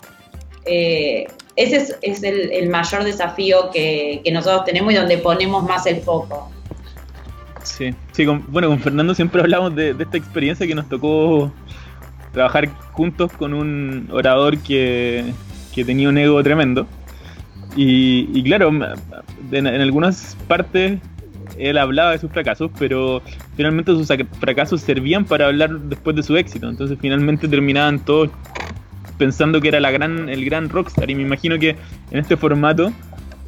Eh, 0.66 1.26
ese 1.54 1.96
es, 2.02 2.22
el, 2.22 2.68
mayor 2.68 3.04
desafío 3.04 3.70
que, 3.72 4.22
nosotros 4.32 4.64
tenemos 4.64 4.92
y 4.92 4.96
donde 4.96 5.18
ponemos 5.18 5.62
más 5.64 5.86
el 5.86 6.00
foco. 6.00 6.50
Sí, 7.62 7.94
sí 8.12 8.26
bueno, 8.26 8.68
con 8.68 8.80
Fernando 8.80 9.14
siempre 9.14 9.40
hablamos 9.40 9.74
de, 9.74 9.90
esta 9.90 10.16
experiencia 10.16 10.66
que 10.66 10.74
nos 10.74 10.88
tocó 10.88 11.52
trabajar 12.32 12.68
juntos 12.92 13.32
con 13.32 13.54
un 13.54 14.08
orador 14.12 14.58
que, 14.58 15.32
tenía 15.74 16.08
un 16.08 16.18
ego 16.18 16.42
tremendo. 16.42 16.88
Y, 17.76 18.42
claro, 18.42 18.72
en 19.52 19.66
algunas 19.66 20.36
partes 20.48 20.98
él 21.58 21.78
hablaba 21.78 22.12
de 22.12 22.18
sus 22.18 22.30
fracasos, 22.30 22.70
pero 22.78 23.22
finalmente 23.56 23.92
sus 23.92 24.08
fracasos 24.40 24.80
servían 24.80 25.24
para 25.24 25.46
hablar 25.46 25.78
después 25.80 26.16
de 26.16 26.22
su 26.22 26.36
éxito. 26.36 26.68
Entonces 26.68 26.98
finalmente 27.00 27.48
terminaban 27.48 28.04
todos 28.04 28.30
pensando 29.18 29.60
que 29.60 29.68
era 29.68 29.80
la 29.80 29.90
gran, 29.90 30.28
el 30.28 30.44
gran 30.44 30.68
rockstar. 30.68 31.10
Y 31.10 31.14
me 31.14 31.22
imagino 31.22 31.58
que 31.58 31.70
en 32.10 32.18
este 32.18 32.36
formato 32.36 32.92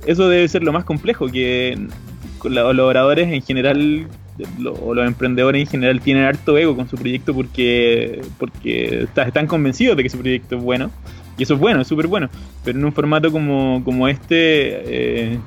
eso 0.07 0.29
debe 0.29 0.49
ser 0.49 0.63
lo 0.63 0.73
más 0.73 0.85
complejo, 0.85 1.29
que 1.29 1.79
los 2.45 2.79
oradores 2.79 3.33
en 3.33 3.43
general 3.43 4.07
o 4.83 4.95
los 4.95 5.07
emprendedores 5.07 5.61
en 5.61 5.67
general 5.67 6.01
tienen 6.01 6.25
harto 6.25 6.57
ego 6.57 6.75
con 6.75 6.89
su 6.89 6.97
proyecto 6.97 7.35
porque, 7.35 8.23
porque 8.39 9.07
están 9.15 9.47
convencidos 9.47 9.97
de 9.97 10.03
que 10.03 10.09
su 10.09 10.19
proyecto 10.19 10.57
es 10.57 10.63
bueno. 10.63 10.91
Y 11.39 11.45
eso 11.45 11.55
es 11.55 11.61
bueno, 11.61 11.81
es 11.81 11.89
súper 11.89 12.07
bueno. 12.07 12.29
Pero 12.65 12.79
en 12.79 12.85
un 12.85 12.93
formato 12.93 13.31
como, 13.31 13.83
como 13.85 14.09
este... 14.09 15.33
Eh, 15.33 15.39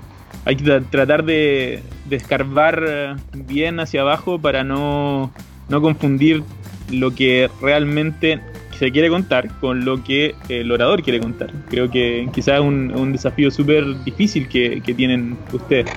hay 0.45 0.55
que 0.55 0.81
tratar 0.89 1.23
de, 1.23 1.81
de, 2.05 2.15
escarbar 2.15 3.17
bien 3.33 3.79
hacia 3.79 4.01
abajo 4.01 4.39
para 4.39 4.63
no, 4.63 5.31
no, 5.69 5.81
confundir 5.81 6.43
lo 6.91 7.15
que 7.15 7.49
realmente 7.61 8.39
se 8.77 8.91
quiere 8.91 9.09
contar 9.09 9.47
con 9.59 9.85
lo 9.85 10.03
que 10.03 10.35
el 10.49 10.71
orador 10.71 11.03
quiere 11.03 11.19
contar. 11.19 11.51
Creo 11.69 11.89
que 11.89 12.27
quizás 12.33 12.55
es 12.55 12.61
un, 12.61 12.93
un 12.95 13.13
desafío 13.13 13.51
súper 13.51 14.03
difícil 14.03 14.47
que, 14.49 14.81
que, 14.81 14.93
tienen 14.93 15.37
ustedes. 15.53 15.91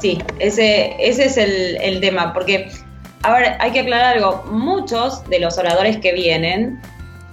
Sí, 0.00 0.18
ese, 0.38 0.94
ese 0.98 1.24
es 1.24 1.36
el, 1.38 1.76
el 1.80 2.00
tema, 2.00 2.34
porque, 2.34 2.68
a 3.22 3.32
ver, 3.32 3.56
hay 3.60 3.70
que 3.70 3.80
aclarar 3.80 4.16
algo, 4.16 4.44
muchos 4.50 5.26
de 5.30 5.40
los 5.40 5.56
oradores 5.56 5.96
que 5.96 6.12
vienen 6.12 6.78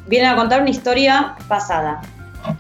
vienen 0.08 0.32
a 0.32 0.36
contar 0.36 0.62
una 0.62 0.69
historia 0.69 1.36
pasada. 1.47 2.02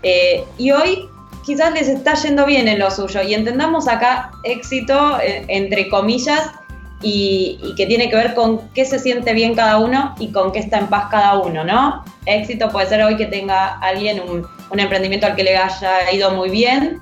Eh, 0.01 0.43
y 0.57 0.71
hoy 0.71 1.07
quizás 1.43 1.73
les 1.73 1.87
está 1.87 2.13
yendo 2.15 2.45
bien 2.45 2.67
en 2.67 2.79
lo 2.79 2.89
suyo. 2.89 3.21
Y 3.21 3.33
entendamos 3.33 3.87
acá 3.87 4.31
éxito 4.43 5.19
eh, 5.19 5.45
entre 5.47 5.89
comillas 5.89 6.51
y, 7.01 7.73
que 7.75 7.85
tiene 7.85 8.09
que 8.09 8.15
ver 8.15 8.33
con 8.33 8.69
qué 8.69 8.85
se 8.85 8.97
siente 8.97 9.33
bien 9.33 9.55
cada 9.55 9.77
uno 9.77 10.15
y 10.19 10.31
con 10.31 10.51
qué 10.51 10.59
está 10.59 10.79
en 10.79 10.87
paz 10.87 11.05
cada 11.11 11.37
uno, 11.39 11.63
¿no? 11.63 12.03
Éxito 12.25 12.69
puede 12.69 12.87
ser 12.87 13.03
hoy 13.03 13.17
que 13.17 13.25
tenga 13.25 13.77
alguien 13.79 14.21
un, 14.21 14.47
un 14.69 14.79
emprendimiento 14.79 15.27
al 15.27 15.35
que 15.35 15.43
le 15.43 15.57
haya 15.57 16.11
ido 16.11 16.31
muy 16.31 16.49
bien. 16.49 17.01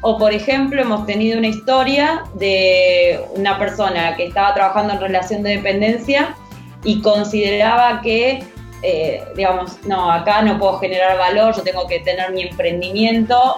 O 0.00 0.16
por 0.16 0.32
ejemplo 0.32 0.80
hemos 0.80 1.06
tenido 1.06 1.38
una 1.38 1.48
historia 1.48 2.22
de 2.34 3.20
una 3.34 3.58
persona 3.58 4.14
que 4.16 4.26
estaba 4.26 4.54
trabajando 4.54 4.92
en 4.92 5.00
relación 5.00 5.42
de 5.42 5.56
dependencia 5.56 6.36
y 6.84 7.00
consideraba 7.00 8.00
que 8.02 8.44
eh, 8.82 9.24
digamos, 9.34 9.84
no, 9.86 10.10
acá 10.10 10.42
no 10.42 10.56
puedo 10.58 10.78
generar 10.78 11.18
valor, 11.18 11.54
yo 11.56 11.62
tengo 11.62 11.86
que 11.88 11.98
tener 12.00 12.30
mi 12.32 12.42
emprendimiento 12.42 13.56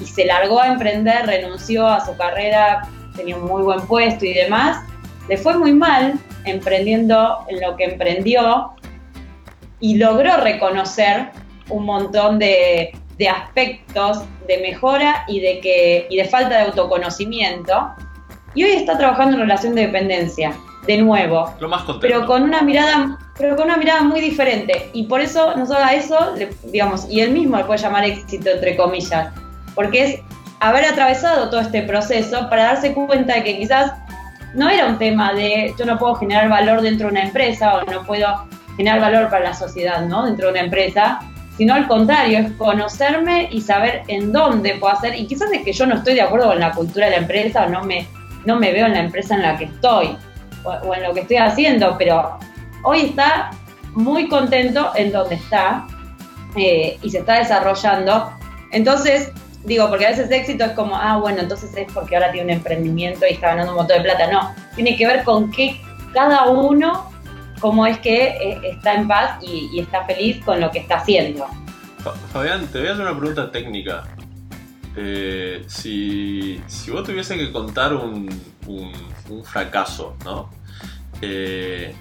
y 0.00 0.06
se 0.06 0.24
largó 0.24 0.60
a 0.60 0.68
emprender, 0.68 1.26
renunció 1.26 1.86
a 1.86 2.04
su 2.04 2.16
carrera, 2.16 2.88
tenía 3.16 3.36
un 3.36 3.44
muy 3.44 3.62
buen 3.62 3.80
puesto 3.86 4.24
y 4.24 4.32
demás, 4.32 4.84
le 5.28 5.36
fue 5.36 5.56
muy 5.58 5.72
mal 5.72 6.14
emprendiendo 6.44 7.44
en 7.48 7.60
lo 7.60 7.76
que 7.76 7.84
emprendió 7.84 8.72
y 9.80 9.96
logró 9.96 10.38
reconocer 10.38 11.30
un 11.68 11.84
montón 11.84 12.38
de, 12.38 12.92
de 13.18 13.28
aspectos 13.28 14.22
de 14.46 14.58
mejora 14.58 15.24
y 15.28 15.40
de, 15.40 15.60
que, 15.60 16.06
y 16.08 16.16
de 16.16 16.24
falta 16.24 16.56
de 16.56 16.64
autoconocimiento. 16.64 17.90
Y 18.54 18.64
hoy 18.64 18.70
está 18.70 18.96
trabajando 18.96 19.34
en 19.34 19.42
relación 19.42 19.74
de 19.74 19.82
dependencia, 19.82 20.56
de 20.86 20.96
nuevo. 20.98 21.54
Lo 21.60 21.68
más 21.68 21.82
contento. 21.82 22.00
Pero 22.00 22.26
con 22.26 22.42
una 22.42 22.62
mirada, 22.62 23.18
pero 23.36 23.54
con 23.56 23.66
una 23.66 23.76
mirada 23.76 24.02
muy 24.02 24.20
diferente. 24.20 24.88
Y 24.94 25.04
por 25.04 25.20
eso 25.20 25.54
nosotros 25.54 25.84
a 25.84 25.94
eso, 25.94 26.34
digamos, 26.64 27.06
y 27.10 27.20
él 27.20 27.32
mismo 27.32 27.58
le 27.58 27.64
puede 27.64 27.80
llamar 27.80 28.04
éxito, 28.04 28.48
entre 28.50 28.76
comillas 28.76 29.28
porque 29.78 30.02
es 30.02 30.20
haber 30.58 30.84
atravesado 30.84 31.50
todo 31.50 31.60
este 31.60 31.82
proceso 31.82 32.50
para 32.50 32.64
darse 32.64 32.92
cuenta 32.94 33.34
de 33.34 33.44
que 33.44 33.58
quizás 33.58 33.92
no 34.54 34.68
era 34.68 34.86
un 34.86 34.98
tema 34.98 35.32
de 35.34 35.72
yo 35.78 35.84
no 35.84 35.96
puedo 35.96 36.16
generar 36.16 36.48
valor 36.48 36.80
dentro 36.80 37.06
de 37.06 37.12
una 37.12 37.22
empresa 37.22 37.76
o 37.76 37.84
no 37.84 38.02
puedo 38.02 38.26
generar 38.76 39.00
valor 39.00 39.30
para 39.30 39.44
la 39.44 39.54
sociedad, 39.54 40.04
¿no? 40.04 40.26
Dentro 40.26 40.46
de 40.46 40.54
una 40.54 40.62
empresa, 40.62 41.20
sino 41.56 41.74
al 41.74 41.86
contrario, 41.86 42.40
es 42.40 42.50
conocerme 42.54 43.50
y 43.52 43.60
saber 43.60 44.02
en 44.08 44.32
dónde 44.32 44.74
puedo 44.80 44.94
hacer, 44.94 45.14
y 45.14 45.28
quizás 45.28 45.48
es 45.52 45.62
que 45.62 45.72
yo 45.72 45.86
no 45.86 45.94
estoy 45.94 46.14
de 46.14 46.22
acuerdo 46.22 46.48
con 46.48 46.58
la 46.58 46.72
cultura 46.72 47.06
de 47.06 47.12
la 47.12 47.18
empresa 47.18 47.66
o 47.66 47.68
no 47.68 47.84
me, 47.84 48.08
no 48.46 48.58
me 48.58 48.72
veo 48.72 48.86
en 48.86 48.94
la 48.94 49.00
empresa 49.00 49.36
en 49.36 49.42
la 49.42 49.56
que 49.56 49.66
estoy 49.66 50.16
o, 50.64 50.92
en 50.92 51.04
lo 51.04 51.14
que 51.14 51.20
estoy 51.20 51.36
haciendo, 51.36 51.94
pero 51.96 52.36
hoy 52.82 53.02
está 53.02 53.50
muy 53.92 54.28
contento 54.28 54.90
en 54.96 55.12
donde 55.12 55.36
está 55.36 55.86
eh, 56.56 56.98
y 57.00 57.10
se 57.10 57.18
está 57.18 57.34
desarrollando. 57.34 58.32
Entonces, 58.72 59.30
digo, 59.64 59.88
porque 59.88 60.06
a 60.06 60.10
veces 60.10 60.30
éxito 60.30 60.64
es 60.64 60.72
como, 60.72 60.96
ah, 60.96 61.18
bueno, 61.18 61.40
entonces 61.40 61.70
es 61.76 61.92
porque 61.92 62.16
ahora 62.16 62.32
tiene 62.32 62.52
un 62.52 62.58
emprendimiento 62.58 63.26
y 63.26 63.34
está 63.34 63.48
ganando 63.48 63.72
un 63.72 63.78
montón 63.78 63.98
de 63.98 64.02
plata. 64.02 64.30
No, 64.30 64.54
tiene 64.74 64.96
que 64.96 65.06
ver 65.06 65.24
con 65.24 65.50
que 65.50 65.80
cada 66.12 66.46
uno, 66.46 67.10
cómo 67.60 67.86
es 67.86 67.98
que 67.98 68.28
eh, 68.28 68.60
está 68.64 68.94
en 68.94 69.08
paz 69.08 69.42
y, 69.42 69.78
está 69.78 70.04
feliz 70.04 70.42
con 70.44 70.60
lo 70.60 70.70
que 70.70 70.80
está 70.80 70.96
haciendo. 70.96 71.46
Fabián, 72.32 72.66
te 72.68 72.78
voy 72.78 72.88
a 72.88 72.92
hacer 72.92 73.04
una 73.04 73.18
pregunta 73.18 73.50
técnica. 73.50 74.04
Eh, 74.96 75.62
si, 75.66 76.60
si, 76.66 76.90
vos 76.90 77.04
tuviese 77.04 77.36
que 77.36 77.52
contar 77.52 77.94
un, 77.94 78.28
un, 78.66 79.44
fracaso, 79.44 80.16
¿no? 80.24 80.50
Eh, 81.20 81.94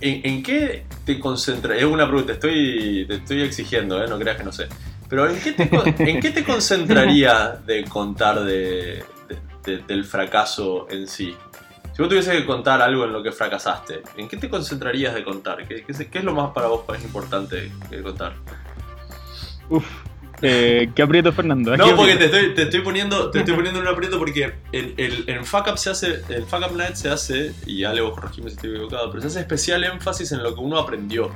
¿en, 0.00 0.20
¿en, 0.24 0.42
qué 0.42 0.84
te 1.04 1.18
concentras? 1.18 1.78
Es 1.78 1.84
una 1.84 2.06
pregunta, 2.06 2.34
estoy, 2.34 3.06
te 3.08 3.14
estoy 3.14 3.42
exigiendo, 3.42 4.02
¿eh? 4.04 4.06
no 4.08 4.18
creas 4.18 4.36
que 4.36 4.44
no 4.44 4.52
sé. 4.52 4.68
Pero 5.10 5.28
¿en 5.28 5.40
qué 5.40 5.52
te, 5.52 6.10
¿en 6.10 6.20
qué 6.20 6.30
te 6.30 6.44
concentraría 6.44 7.58
de 7.66 7.84
contar 7.84 8.44
de, 8.44 9.04
de, 9.28 9.38
de, 9.64 9.78
del 9.82 10.04
fracaso 10.04 10.86
en 10.88 11.08
sí? 11.08 11.36
Si 11.92 12.00
vos 12.00 12.08
tuviese 12.08 12.30
que 12.32 12.46
contar 12.46 12.80
algo 12.80 13.04
en 13.04 13.12
lo 13.12 13.22
que 13.22 13.32
fracasaste, 13.32 14.02
¿en 14.16 14.28
qué 14.28 14.36
te 14.36 14.48
concentrarías 14.48 15.12
de 15.12 15.24
contar? 15.24 15.66
¿Qué, 15.66 15.84
qué, 15.84 16.08
qué 16.08 16.18
es 16.18 16.24
lo 16.24 16.32
más 16.32 16.52
para 16.52 16.68
vos 16.68 16.84
es 16.96 17.04
importante 17.04 17.72
de 17.90 18.02
contar? 18.02 18.34
Uf, 19.68 19.84
eh, 20.42 20.90
¿Qué 20.94 21.02
aprieto, 21.02 21.32
Fernando? 21.32 21.76
No, 21.76 21.96
porque 21.96 22.16
te 22.16 22.26
estoy, 22.26 22.54
te 22.54 22.62
estoy, 22.62 22.80
poniendo, 22.80 23.30
te 23.30 23.40
estoy 23.40 23.54
poniendo 23.54 23.80
en 23.80 23.86
un 23.86 23.92
aprieto 23.92 24.18
porque 24.18 24.54
el, 24.72 24.94
el, 24.96 25.24
el 25.26 25.44
Fuck 25.44 25.66
Up 25.72 25.78
se 25.78 25.90
hace, 25.90 26.22
el 26.28 26.44
Fuck 26.44 26.70
Up 26.70 26.76
Night 26.76 26.94
se 26.94 27.10
hace, 27.10 27.52
y 27.66 27.80
ya 27.80 27.92
le 27.92 28.00
vos 28.00 28.14
corregime 28.14 28.48
si 28.48 28.56
estoy 28.56 28.70
equivocado, 28.70 29.10
pero 29.10 29.22
se 29.22 29.26
hace 29.26 29.40
especial 29.40 29.84
énfasis 29.84 30.32
en 30.32 30.42
lo 30.42 30.54
que 30.54 30.60
uno 30.60 30.78
aprendió. 30.78 31.30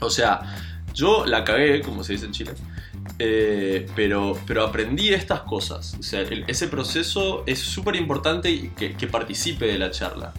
O 0.00 0.10
sea, 0.10 0.40
yo 0.96 1.26
la 1.26 1.44
cagué, 1.44 1.82
como 1.82 2.02
se 2.02 2.14
dice 2.14 2.24
en 2.24 2.32
Chile, 2.32 2.52
eh, 3.18 3.86
pero, 3.94 4.38
pero 4.46 4.64
aprendí 4.64 5.12
estas 5.12 5.42
cosas. 5.42 5.94
O 6.00 6.02
sea, 6.02 6.22
el, 6.22 6.44
ese 6.48 6.68
proceso 6.68 7.44
es 7.46 7.58
súper 7.58 7.96
importante 7.96 8.72
que, 8.74 8.96
que, 8.96 9.06
participe 9.06 9.66
de 9.66 9.78
la 9.78 9.90
charla. 9.90 10.32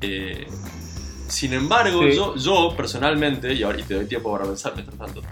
Eh, 0.00 0.46
sin 1.28 1.52
embargo, 1.52 2.02
sí. 2.02 2.16
yo, 2.16 2.34
yo, 2.36 2.74
personalmente, 2.74 3.52
y 3.52 3.62
ahora 3.62 3.78
y 3.78 3.82
te 3.82 3.94
doy 3.94 4.06
tiempo 4.06 4.32
para 4.32 4.46
pensar 4.46 4.72
mientras 4.74 4.96
tanto, 4.96 5.22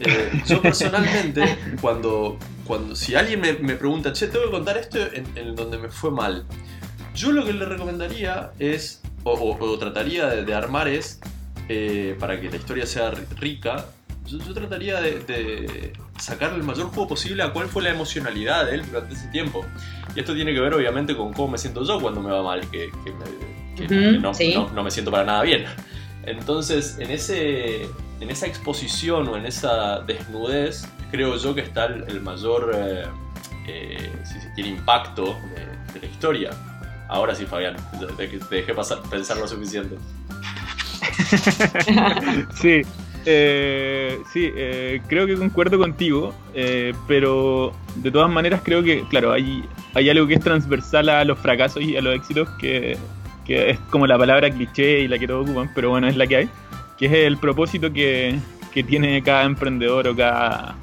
eh, 0.00 0.42
yo 0.48 0.60
personalmente, 0.60 1.56
cuando, 1.80 2.38
cuando 2.66 2.96
si 2.96 3.14
alguien 3.14 3.40
me, 3.40 3.52
me, 3.52 3.76
pregunta, 3.76 4.12
che, 4.12 4.26
tengo 4.26 4.46
que 4.46 4.50
contar 4.50 4.78
esto 4.78 4.98
en, 4.98 5.26
en, 5.36 5.54
donde 5.54 5.78
me 5.78 5.90
fue 5.90 6.10
mal, 6.10 6.44
yo 7.14 7.30
lo 7.30 7.44
que 7.44 7.52
le 7.52 7.64
recomendaría 7.64 8.50
es, 8.58 9.00
o, 9.22 9.30
o, 9.30 9.64
o 9.64 9.78
trataría 9.78 10.26
de, 10.26 10.44
de 10.44 10.54
armar 10.54 10.88
es, 10.88 11.20
eh, 11.68 12.16
para 12.18 12.40
que 12.40 12.50
la 12.50 12.56
historia 12.56 12.86
sea 12.86 13.10
rica, 13.10 13.86
yo, 14.26 14.54
trataría 14.54 15.00
de, 15.00 15.92
sacar 16.18 16.52
el 16.52 16.62
mayor 16.62 16.86
juego 16.88 17.08
posible 17.08 17.42
a 17.42 17.52
cuál 17.52 17.68
fue 17.68 17.82
la 17.82 17.90
emocionalidad 17.90 18.66
de 18.66 18.76
él 18.76 18.86
durante 18.86 19.14
ese 19.14 19.28
tiempo. 19.28 19.64
Y 20.14 20.20
esto 20.20 20.34
tiene 20.34 20.52
que 20.52 20.60
ver 20.60 20.74
obviamente 20.74 21.16
con 21.16 21.32
cómo 21.32 21.48
me 21.48 21.58
siento 21.58 21.84
yo 21.84 22.00
cuando 22.00 22.20
me 22.20 22.30
va 22.30 22.42
mal, 22.42 22.60
que, 22.70 22.90
no, 24.20 24.82
me 24.82 24.90
siento 24.90 25.10
para 25.10 25.24
nada 25.24 25.42
bien. 25.42 25.64
Entonces, 26.24 26.98
en, 26.98 27.10
ese, 27.10 27.82
en 28.20 28.30
esa 28.30 28.46
exposición 28.46 29.28
o 29.28 29.36
en 29.36 29.46
esa 29.46 30.00
desnudez, 30.00 30.88
creo 31.10 31.36
yo 31.36 31.54
que 31.54 31.60
está 31.60 31.86
el, 31.86 32.20
mayor, 32.20 32.72
eh, 32.74 33.04
eh, 33.68 34.12
si 34.24 34.40
se 34.40 34.52
quiere, 34.54 34.70
impacto 34.70 35.36
de, 35.54 36.00
la 36.00 36.06
historia. 36.06 36.50
Ahora 37.08 37.34
sí, 37.34 37.46
Fabián, 37.46 37.76
te, 38.16 38.28
dejé 38.50 38.74
pasar, 38.74 39.00
pensar 39.08 39.36
lo 39.36 39.46
suficiente. 39.46 39.96
sí, 42.54 42.82
eh, 43.28 44.20
sí, 44.32 44.52
eh, 44.54 45.02
creo 45.08 45.26
que 45.26 45.34
concuerdo 45.34 45.78
contigo, 45.78 46.32
eh, 46.54 46.94
pero 47.08 47.72
de 47.96 48.12
todas 48.12 48.30
maneras 48.30 48.60
creo 48.64 48.84
que, 48.84 49.02
claro, 49.08 49.32
hay, 49.32 49.64
hay 49.94 50.08
algo 50.08 50.28
que 50.28 50.34
es 50.34 50.40
transversal 50.40 51.08
a 51.08 51.24
los 51.24 51.36
fracasos 51.36 51.82
y 51.82 51.96
a 51.96 52.00
los 52.02 52.14
éxitos, 52.14 52.48
que, 52.60 52.96
es 53.48 53.78
como 53.90 54.06
la 54.06 54.16
palabra 54.16 54.48
cliché 54.50 55.00
y 55.00 55.08
la 55.08 55.18
que 55.18 55.26
todos 55.26 55.44
ocupan, 55.44 55.70
pero 55.74 55.90
bueno, 55.90 56.06
es 56.06 56.16
la 56.16 56.26
que 56.28 56.36
hay, 56.36 56.48
que 56.96 57.06
es 57.06 57.12
el 57.12 57.36
propósito 57.36 57.92
que, 57.92 58.38
tiene 58.86 59.22
cada 59.22 59.44
emprendedor 59.44 60.06
o 60.06 60.14
cada 60.14 60.76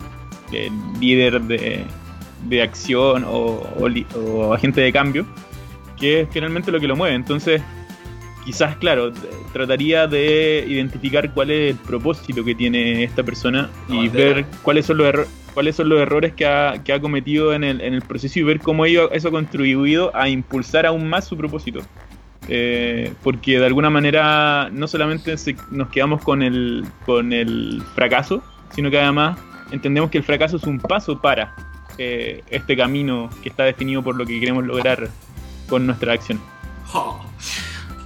líder 0.99 1.39
de, 1.41 2.61
acción 2.61 3.23
o, 3.23 3.61
o 3.77 4.53
agente 4.53 4.81
de 4.81 4.91
cambio, 4.91 5.27
que 5.99 6.21
es 6.21 6.29
finalmente 6.31 6.71
lo 6.71 6.79
que 6.79 6.87
lo 6.87 6.95
mueve. 6.95 7.15
Entonces, 7.15 7.61
quizás, 8.45 8.75
claro, 8.77 9.11
trataría 9.51 10.07
de 10.07 10.65
identificar 10.67 11.31
cuál 11.33 11.51
es 11.51 11.71
el 11.71 11.77
propósito 11.77 12.43
que 12.43 12.55
tiene 12.55 13.03
esta 13.03 13.23
persona 13.23 13.69
y 13.89 14.07
ver 14.09 14.45
cuáles 14.61 14.85
son 14.85 14.97
los 14.97 15.27
cuáles 15.53 15.75
son 15.75 15.89
los 15.89 15.99
errores 15.99 16.33
que 16.33 16.47
ha, 16.47 16.81
que 16.83 16.93
ha 16.93 16.99
cometido 16.99 17.53
en 17.53 17.63
el, 17.63 17.79
en 17.81 17.93
el, 17.93 18.01
proceso 18.01 18.39
y 18.39 18.43
ver 18.43 18.59
cómo 18.59 18.85
eso 18.85 19.27
ha 19.27 19.31
contribuido 19.31 20.15
a 20.15 20.27
impulsar 20.27 20.87
aún 20.87 21.07
más 21.07 21.27
su 21.27 21.37
propósito. 21.37 21.81
Eh, 22.49 23.13
porque 23.23 23.59
de 23.59 23.65
alguna 23.65 23.89
manera 23.89 24.69
no 24.71 24.87
solamente 24.87 25.35
nos 25.71 25.89
quedamos 25.89 26.23
con 26.23 26.41
el, 26.41 26.85
con 27.05 27.31
el 27.31 27.81
fracaso, 27.95 28.43
sino 28.73 28.89
que 28.91 28.99
además 28.99 29.37
entendemos 29.71 30.09
que 30.09 30.17
el 30.17 30.23
fracaso 30.23 30.57
es 30.57 30.63
un 30.63 30.79
paso 30.79 31.21
para 31.21 31.55
eh, 31.97 32.43
este 32.49 32.75
camino 32.75 33.29
que 33.41 33.49
está 33.49 33.63
definido 33.63 34.01
por 34.03 34.15
lo 34.15 34.25
que 34.25 34.39
queremos 34.39 34.65
lograr 34.65 35.09
con 35.69 35.85
nuestra 35.85 36.13
acción. 36.13 36.39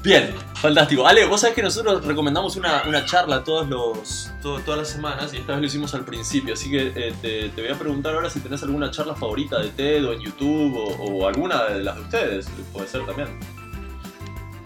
Bien, 0.04 0.34
fantástico. 0.54 1.08
Ale, 1.08 1.26
vos 1.26 1.42
sabés 1.42 1.56
que 1.56 1.64
nosotros 1.64 2.06
recomendamos 2.06 2.56
una, 2.56 3.06
charla 3.06 3.44
todos 3.44 3.68
los, 3.68 4.32
todas 4.42 4.78
las 4.78 4.90
semanas 4.90 5.34
y 5.34 5.38
esta 5.38 5.54
vez 5.54 5.62
lo 5.62 5.68
hicimos 5.68 5.94
al 5.96 6.06
principio, 6.06 6.54
así 6.54 6.70
que 6.70 6.94
eh, 6.96 7.52
te, 7.54 7.62
voy 7.62 7.72
a 7.72 7.76
preguntar 7.76 8.14
ahora 8.14 8.30
si 8.30 8.40
tenés 8.40 8.64
alguna 8.64 8.92
charla 8.92 9.16
favorita 9.16 9.60
de 9.60 9.70
TED 9.70 10.06
o 10.06 10.14
en 10.14 10.20
YouTube 10.22 10.78
o, 10.78 11.28
alguna 11.28 11.66
de 11.66 11.84
las 11.84 11.96
de 11.96 12.02
ustedes, 12.02 12.50
puede 12.72 12.88
ser 12.88 13.06
también. 13.06 13.28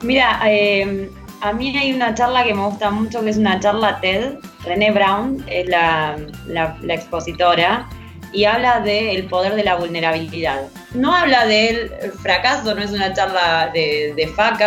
Mira, 0.01 0.41
eh, 0.45 1.09
a 1.41 1.53
mí 1.53 1.75
hay 1.75 1.93
una 1.93 2.13
charla 2.13 2.43
que 2.43 2.53
me 2.53 2.65
gusta 2.65 2.91
mucho, 2.91 3.21
que 3.23 3.29
es 3.29 3.37
una 3.37 3.59
charla 3.59 3.99
TED. 3.99 4.35
René 4.63 4.91
Brown 4.91 5.43
es 5.47 5.67
la, 5.67 6.17
expositora 6.87 7.89
y 8.31 8.45
habla 8.45 8.79
del 8.81 9.25
poder 9.25 9.55
de 9.55 9.63
la 9.63 9.75
vulnerabilidad. 9.75 10.67
No 10.93 11.15
habla 11.15 11.45
del 11.45 11.91
fracaso, 12.21 12.75
no 12.75 12.81
es 12.81 12.91
una 12.91 13.13
charla 13.13 13.71
de, 13.73 14.13
de 14.15 14.27
fuck 14.27 14.61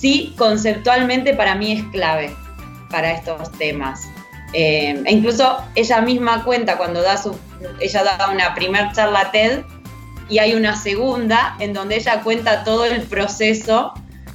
sí 0.00 0.34
conceptualmente 0.36 1.34
para 1.34 1.54
mí 1.54 1.72
es 1.72 1.84
clave 1.90 2.34
para 2.90 3.12
estos 3.12 3.50
temas. 3.52 4.08
Eh, 4.54 5.02
e 5.04 5.12
incluso 5.12 5.58
ella 5.74 6.00
misma 6.00 6.42
cuenta 6.44 6.78
cuando 6.78 7.02
da 7.02 7.16
su, 7.16 7.36
ella 7.80 8.02
da 8.02 8.30
una 8.32 8.54
primer 8.54 8.92
charla 8.92 9.30
TED 9.30 9.62
y 10.28 10.38
hay 10.38 10.54
una 10.54 10.74
segunda 10.74 11.56
en 11.58 11.74
donde 11.74 11.96
ella 11.96 12.22
cuenta 12.22 12.64
todo 12.64 12.86
el 12.86 13.02
proceso 13.02 13.92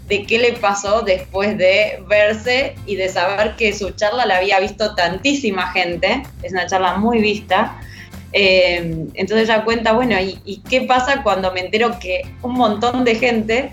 de 0.07 0.25
qué 0.25 0.37
le 0.37 0.53
pasó 0.53 1.01
después 1.01 1.57
de 1.57 2.03
verse 2.07 2.75
y 2.85 2.95
de 2.95 3.09
saber 3.09 3.55
que 3.55 3.73
su 3.73 3.91
charla 3.91 4.25
la 4.25 4.37
había 4.37 4.59
visto 4.59 4.93
tantísima 4.95 5.71
gente, 5.71 6.23
es 6.43 6.51
una 6.51 6.67
charla 6.67 6.97
muy 6.97 7.19
vista. 7.19 7.79
Eh, 8.33 9.07
entonces 9.13 9.47
ella 9.47 9.63
cuenta, 9.63 9.93
bueno, 9.93 10.15
¿y 10.19 10.61
qué 10.69 10.81
pasa 10.81 11.23
cuando 11.23 11.51
me 11.53 11.61
entero 11.61 11.97
que 11.99 12.23
un 12.41 12.53
montón 12.53 13.05
de 13.05 13.15
gente 13.15 13.71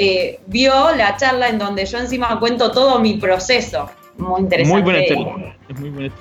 eh, 0.00 0.38
vio 0.46 0.94
la 0.94 1.16
charla 1.16 1.48
en 1.48 1.58
donde 1.58 1.84
yo 1.84 1.98
encima 1.98 2.38
cuento 2.38 2.70
todo 2.70 3.00
mi 3.00 3.14
proceso. 3.14 3.90
Muy 4.16 4.42
interesante. 4.42 4.80
Muy 4.80 4.82
buena 4.82 5.06
charla. 5.08 5.56
Es 5.68 5.80
muy 5.80 5.90
buena 5.90 6.14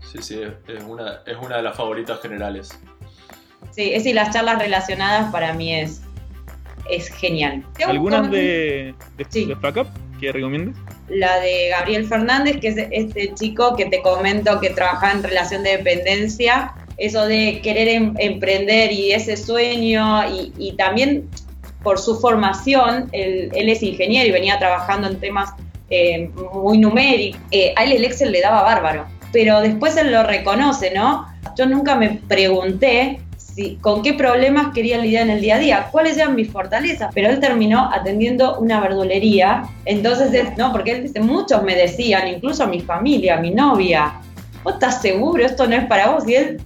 Sí, 0.00 0.18
sí, 0.22 0.40
es 0.42 0.84
una, 0.84 1.20
es 1.26 1.36
una 1.36 1.58
de 1.58 1.62
las 1.62 1.76
favoritas 1.76 2.20
generales. 2.20 2.70
Sí, 3.70 3.92
es 3.92 4.06
y 4.06 4.14
las 4.14 4.32
charlas 4.32 4.58
relacionadas 4.58 5.30
para 5.30 5.52
mí 5.52 5.74
es, 5.74 6.02
es 6.90 7.08
genial. 7.08 7.64
¿Algunas 7.86 8.30
de, 8.30 8.94
de, 9.18 9.26
sí. 9.28 9.50
que 10.18 10.32
recomiendas? 10.32 10.74
La 11.08 11.38
de 11.40 11.68
Gabriel 11.68 12.06
Fernández, 12.06 12.60
que 12.60 12.68
es 12.68 12.76
este 12.90 13.34
chico 13.34 13.76
que 13.76 13.86
te 13.86 14.00
comento 14.00 14.58
que 14.58 14.70
trabaja 14.70 15.12
en 15.12 15.22
relación 15.22 15.62
de 15.62 15.78
dependencia, 15.78 16.74
eso 16.96 17.26
de 17.26 17.60
querer 17.62 17.88
em, 17.88 18.14
emprender 18.18 18.90
y 18.90 19.12
ese 19.12 19.36
sueño, 19.36 20.28
y, 20.30 20.52
y 20.58 20.76
también 20.76 21.28
por 21.82 21.98
su 21.98 22.18
formación, 22.18 23.08
él, 23.12 23.50
es 23.54 23.82
ingeniero 23.82 24.28
y 24.28 24.32
venía 24.32 24.58
trabajando 24.58 25.08
en 25.08 25.20
temas 25.20 25.50
eh, 25.90 26.30
muy 26.52 26.78
numéricos. 26.78 27.40
Eh, 27.50 27.74
a 27.76 27.84
él 27.84 27.92
el 27.92 28.04
Excel 28.04 28.32
le 28.32 28.40
daba 28.40 28.62
bárbaro, 28.62 29.06
pero 29.32 29.60
después 29.60 29.96
él 29.96 30.12
lo 30.12 30.22
reconoce, 30.22 30.92
¿no? 30.94 31.26
Yo 31.56 31.66
nunca 31.66 31.96
me 31.96 32.20
pregunté 32.28 33.20
si, 33.36 33.76
con 33.76 34.02
qué 34.02 34.14
problemas 34.14 34.72
quería 34.72 34.98
lidiar 34.98 35.24
en 35.24 35.30
el 35.30 35.40
día 35.40 35.56
a 35.56 35.58
día, 35.58 35.88
cuáles 35.90 36.16
eran 36.16 36.34
mis 36.34 36.50
fortalezas, 36.50 37.10
pero 37.14 37.28
él 37.28 37.40
terminó 37.40 37.90
atendiendo 37.92 38.58
una 38.58 38.80
verdulería, 38.80 39.64
entonces, 39.84 40.30
no, 40.56 40.72
porque 40.72 40.92
él 40.92 41.02
dice, 41.02 41.20
muchos 41.20 41.62
me 41.62 41.74
decían, 41.74 42.28
incluso 42.28 42.66
mi 42.66 42.80
familia, 42.80 43.36
mi 43.36 43.50
novia, 43.50 44.14
¿vos 44.64 44.74
estás 44.74 45.02
seguro? 45.02 45.44
Esto 45.44 45.66
no 45.66 45.76
es 45.76 45.84
para 45.86 46.10
vos. 46.10 46.26
Y 46.26 46.34
él, 46.34 46.60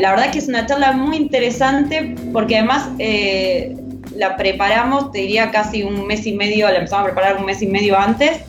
la 0.00 0.10
verdad 0.10 0.30
que 0.30 0.38
es 0.38 0.48
una 0.48 0.66
charla 0.66 0.92
muy 0.92 1.16
interesante 1.16 2.14
porque 2.32 2.56
además 2.58 2.88
eh, 2.98 3.76
la 4.16 4.36
preparamos, 4.36 5.12
te 5.12 5.18
diría 5.18 5.50
casi 5.50 5.82
un 5.82 6.06
mes 6.06 6.26
y 6.26 6.34
medio, 6.34 6.68
la 6.68 6.76
empezamos 6.76 7.02
a 7.02 7.12
preparar 7.12 7.36
un 7.36 7.46
mes 7.46 7.62
y 7.62 7.66
medio 7.66 7.98
antes. 7.98 8.40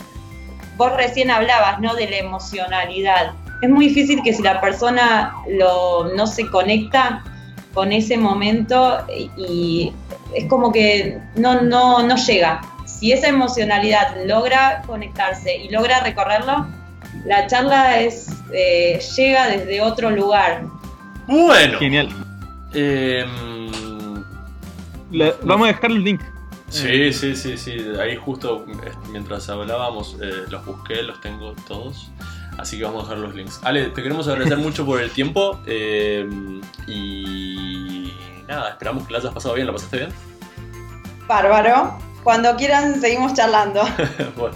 Vos 0.78 0.96
recién 0.96 1.32
hablabas, 1.32 1.80
¿no? 1.80 1.96
De 1.96 2.10
la 2.10 2.18
emocionalidad. 2.18 3.34
Es 3.62 3.70
muy 3.70 3.88
difícil 3.88 4.22
que 4.22 4.34
si 4.34 4.44
la 4.44 4.62
persona 4.62 5.34
lo, 5.50 6.14
no 6.16 6.28
se 6.28 6.48
conecta 6.48 7.24
con 7.74 7.92
ese 7.92 8.18
momento 8.18 9.06
y, 9.38 9.92
es 10.34 10.46
como 10.46 10.72
que 10.72 11.20
no, 11.36 11.62
no, 11.62 12.04
no 12.04 12.16
llega. 12.16 12.62
Si 12.86 13.12
esa 13.12 13.28
emocionalidad 13.28 14.16
logra 14.26 14.82
conectarse 14.86 15.56
y 15.58 15.70
logra 15.70 16.02
recorrerlo, 16.02 16.68
la 17.26 17.48
charla 17.48 18.00
es 18.00 18.28
eh, 18.54 19.00
llega 19.16 19.48
desde 19.48 19.82
otro 19.82 20.10
lugar. 20.10 20.64
Bueno. 21.28 21.80
Genial. 21.80 22.10
Eh, 22.74 23.26
vamos 25.44 25.70
a 25.70 25.72
dejar 25.72 25.92
el 25.92 26.04
link. 26.04 26.22
Sí, 26.70 27.14
sí, 27.14 27.36
sí, 27.36 27.58
sí. 27.58 27.78
Ahí 28.00 28.16
justo 28.18 28.66
eh, 28.68 28.92
mientras 29.10 29.48
hablábamos 29.50 30.18
eh, 30.22 30.46
los 30.50 30.66
busqué, 30.66 31.02
los 31.02 31.20
tengo 31.22 31.54
todos. 31.68 32.10
Así 32.58 32.78
que 32.78 32.84
vamos 32.84 33.04
a 33.04 33.10
dejar 33.10 33.20
los 33.20 33.36
links. 33.36 33.60
Ale, 33.64 33.88
te 33.88 34.02
queremos 34.02 34.28
agradecer 34.28 34.58
mucho 34.58 34.86
por 34.86 35.02
el 35.02 35.12
tiempo. 35.12 35.60
Eh, 35.66 36.28
y 36.88 38.12
nada, 38.48 38.72
esperamos 38.72 39.08
que 39.08 39.14
la 39.14 39.20
hayas 39.20 39.34
pasado 39.34 39.56
bien. 39.56 39.68
¿La 39.68 39.74
pasaste 39.74 39.98
bien? 39.98 40.10
Bárbaro. 41.28 42.00
Cuando 42.24 42.56
quieran 42.58 43.00
seguimos 43.00 43.34
charlando. 43.34 43.82
bueno. 44.36 44.56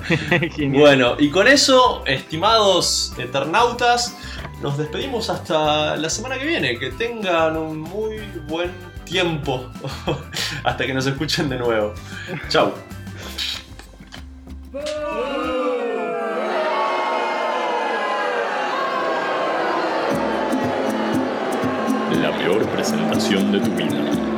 bueno, 0.80 1.16
y 1.18 1.30
con 1.30 1.48
eso, 1.48 2.04
estimados 2.06 3.14
eternautas, 3.18 4.18
nos 4.62 4.78
despedimos 4.78 5.30
hasta 5.30 5.96
la 5.96 6.10
semana 6.10 6.38
que 6.38 6.46
viene. 6.46 6.78
Que 6.78 6.90
tengan 6.90 7.56
un 7.56 7.80
muy 7.80 8.20
buen 8.48 8.91
tiempo 9.12 9.70
hasta 10.64 10.86
que 10.86 10.94
nos 10.94 11.06
escuchen 11.06 11.50
de 11.50 11.58
nuevo. 11.58 11.94
Chau. 12.48 12.74
La 22.22 22.38
peor 22.38 22.66
presentación 22.68 23.52
de 23.52 23.60
tu 23.60 23.72
vida. 23.72 24.31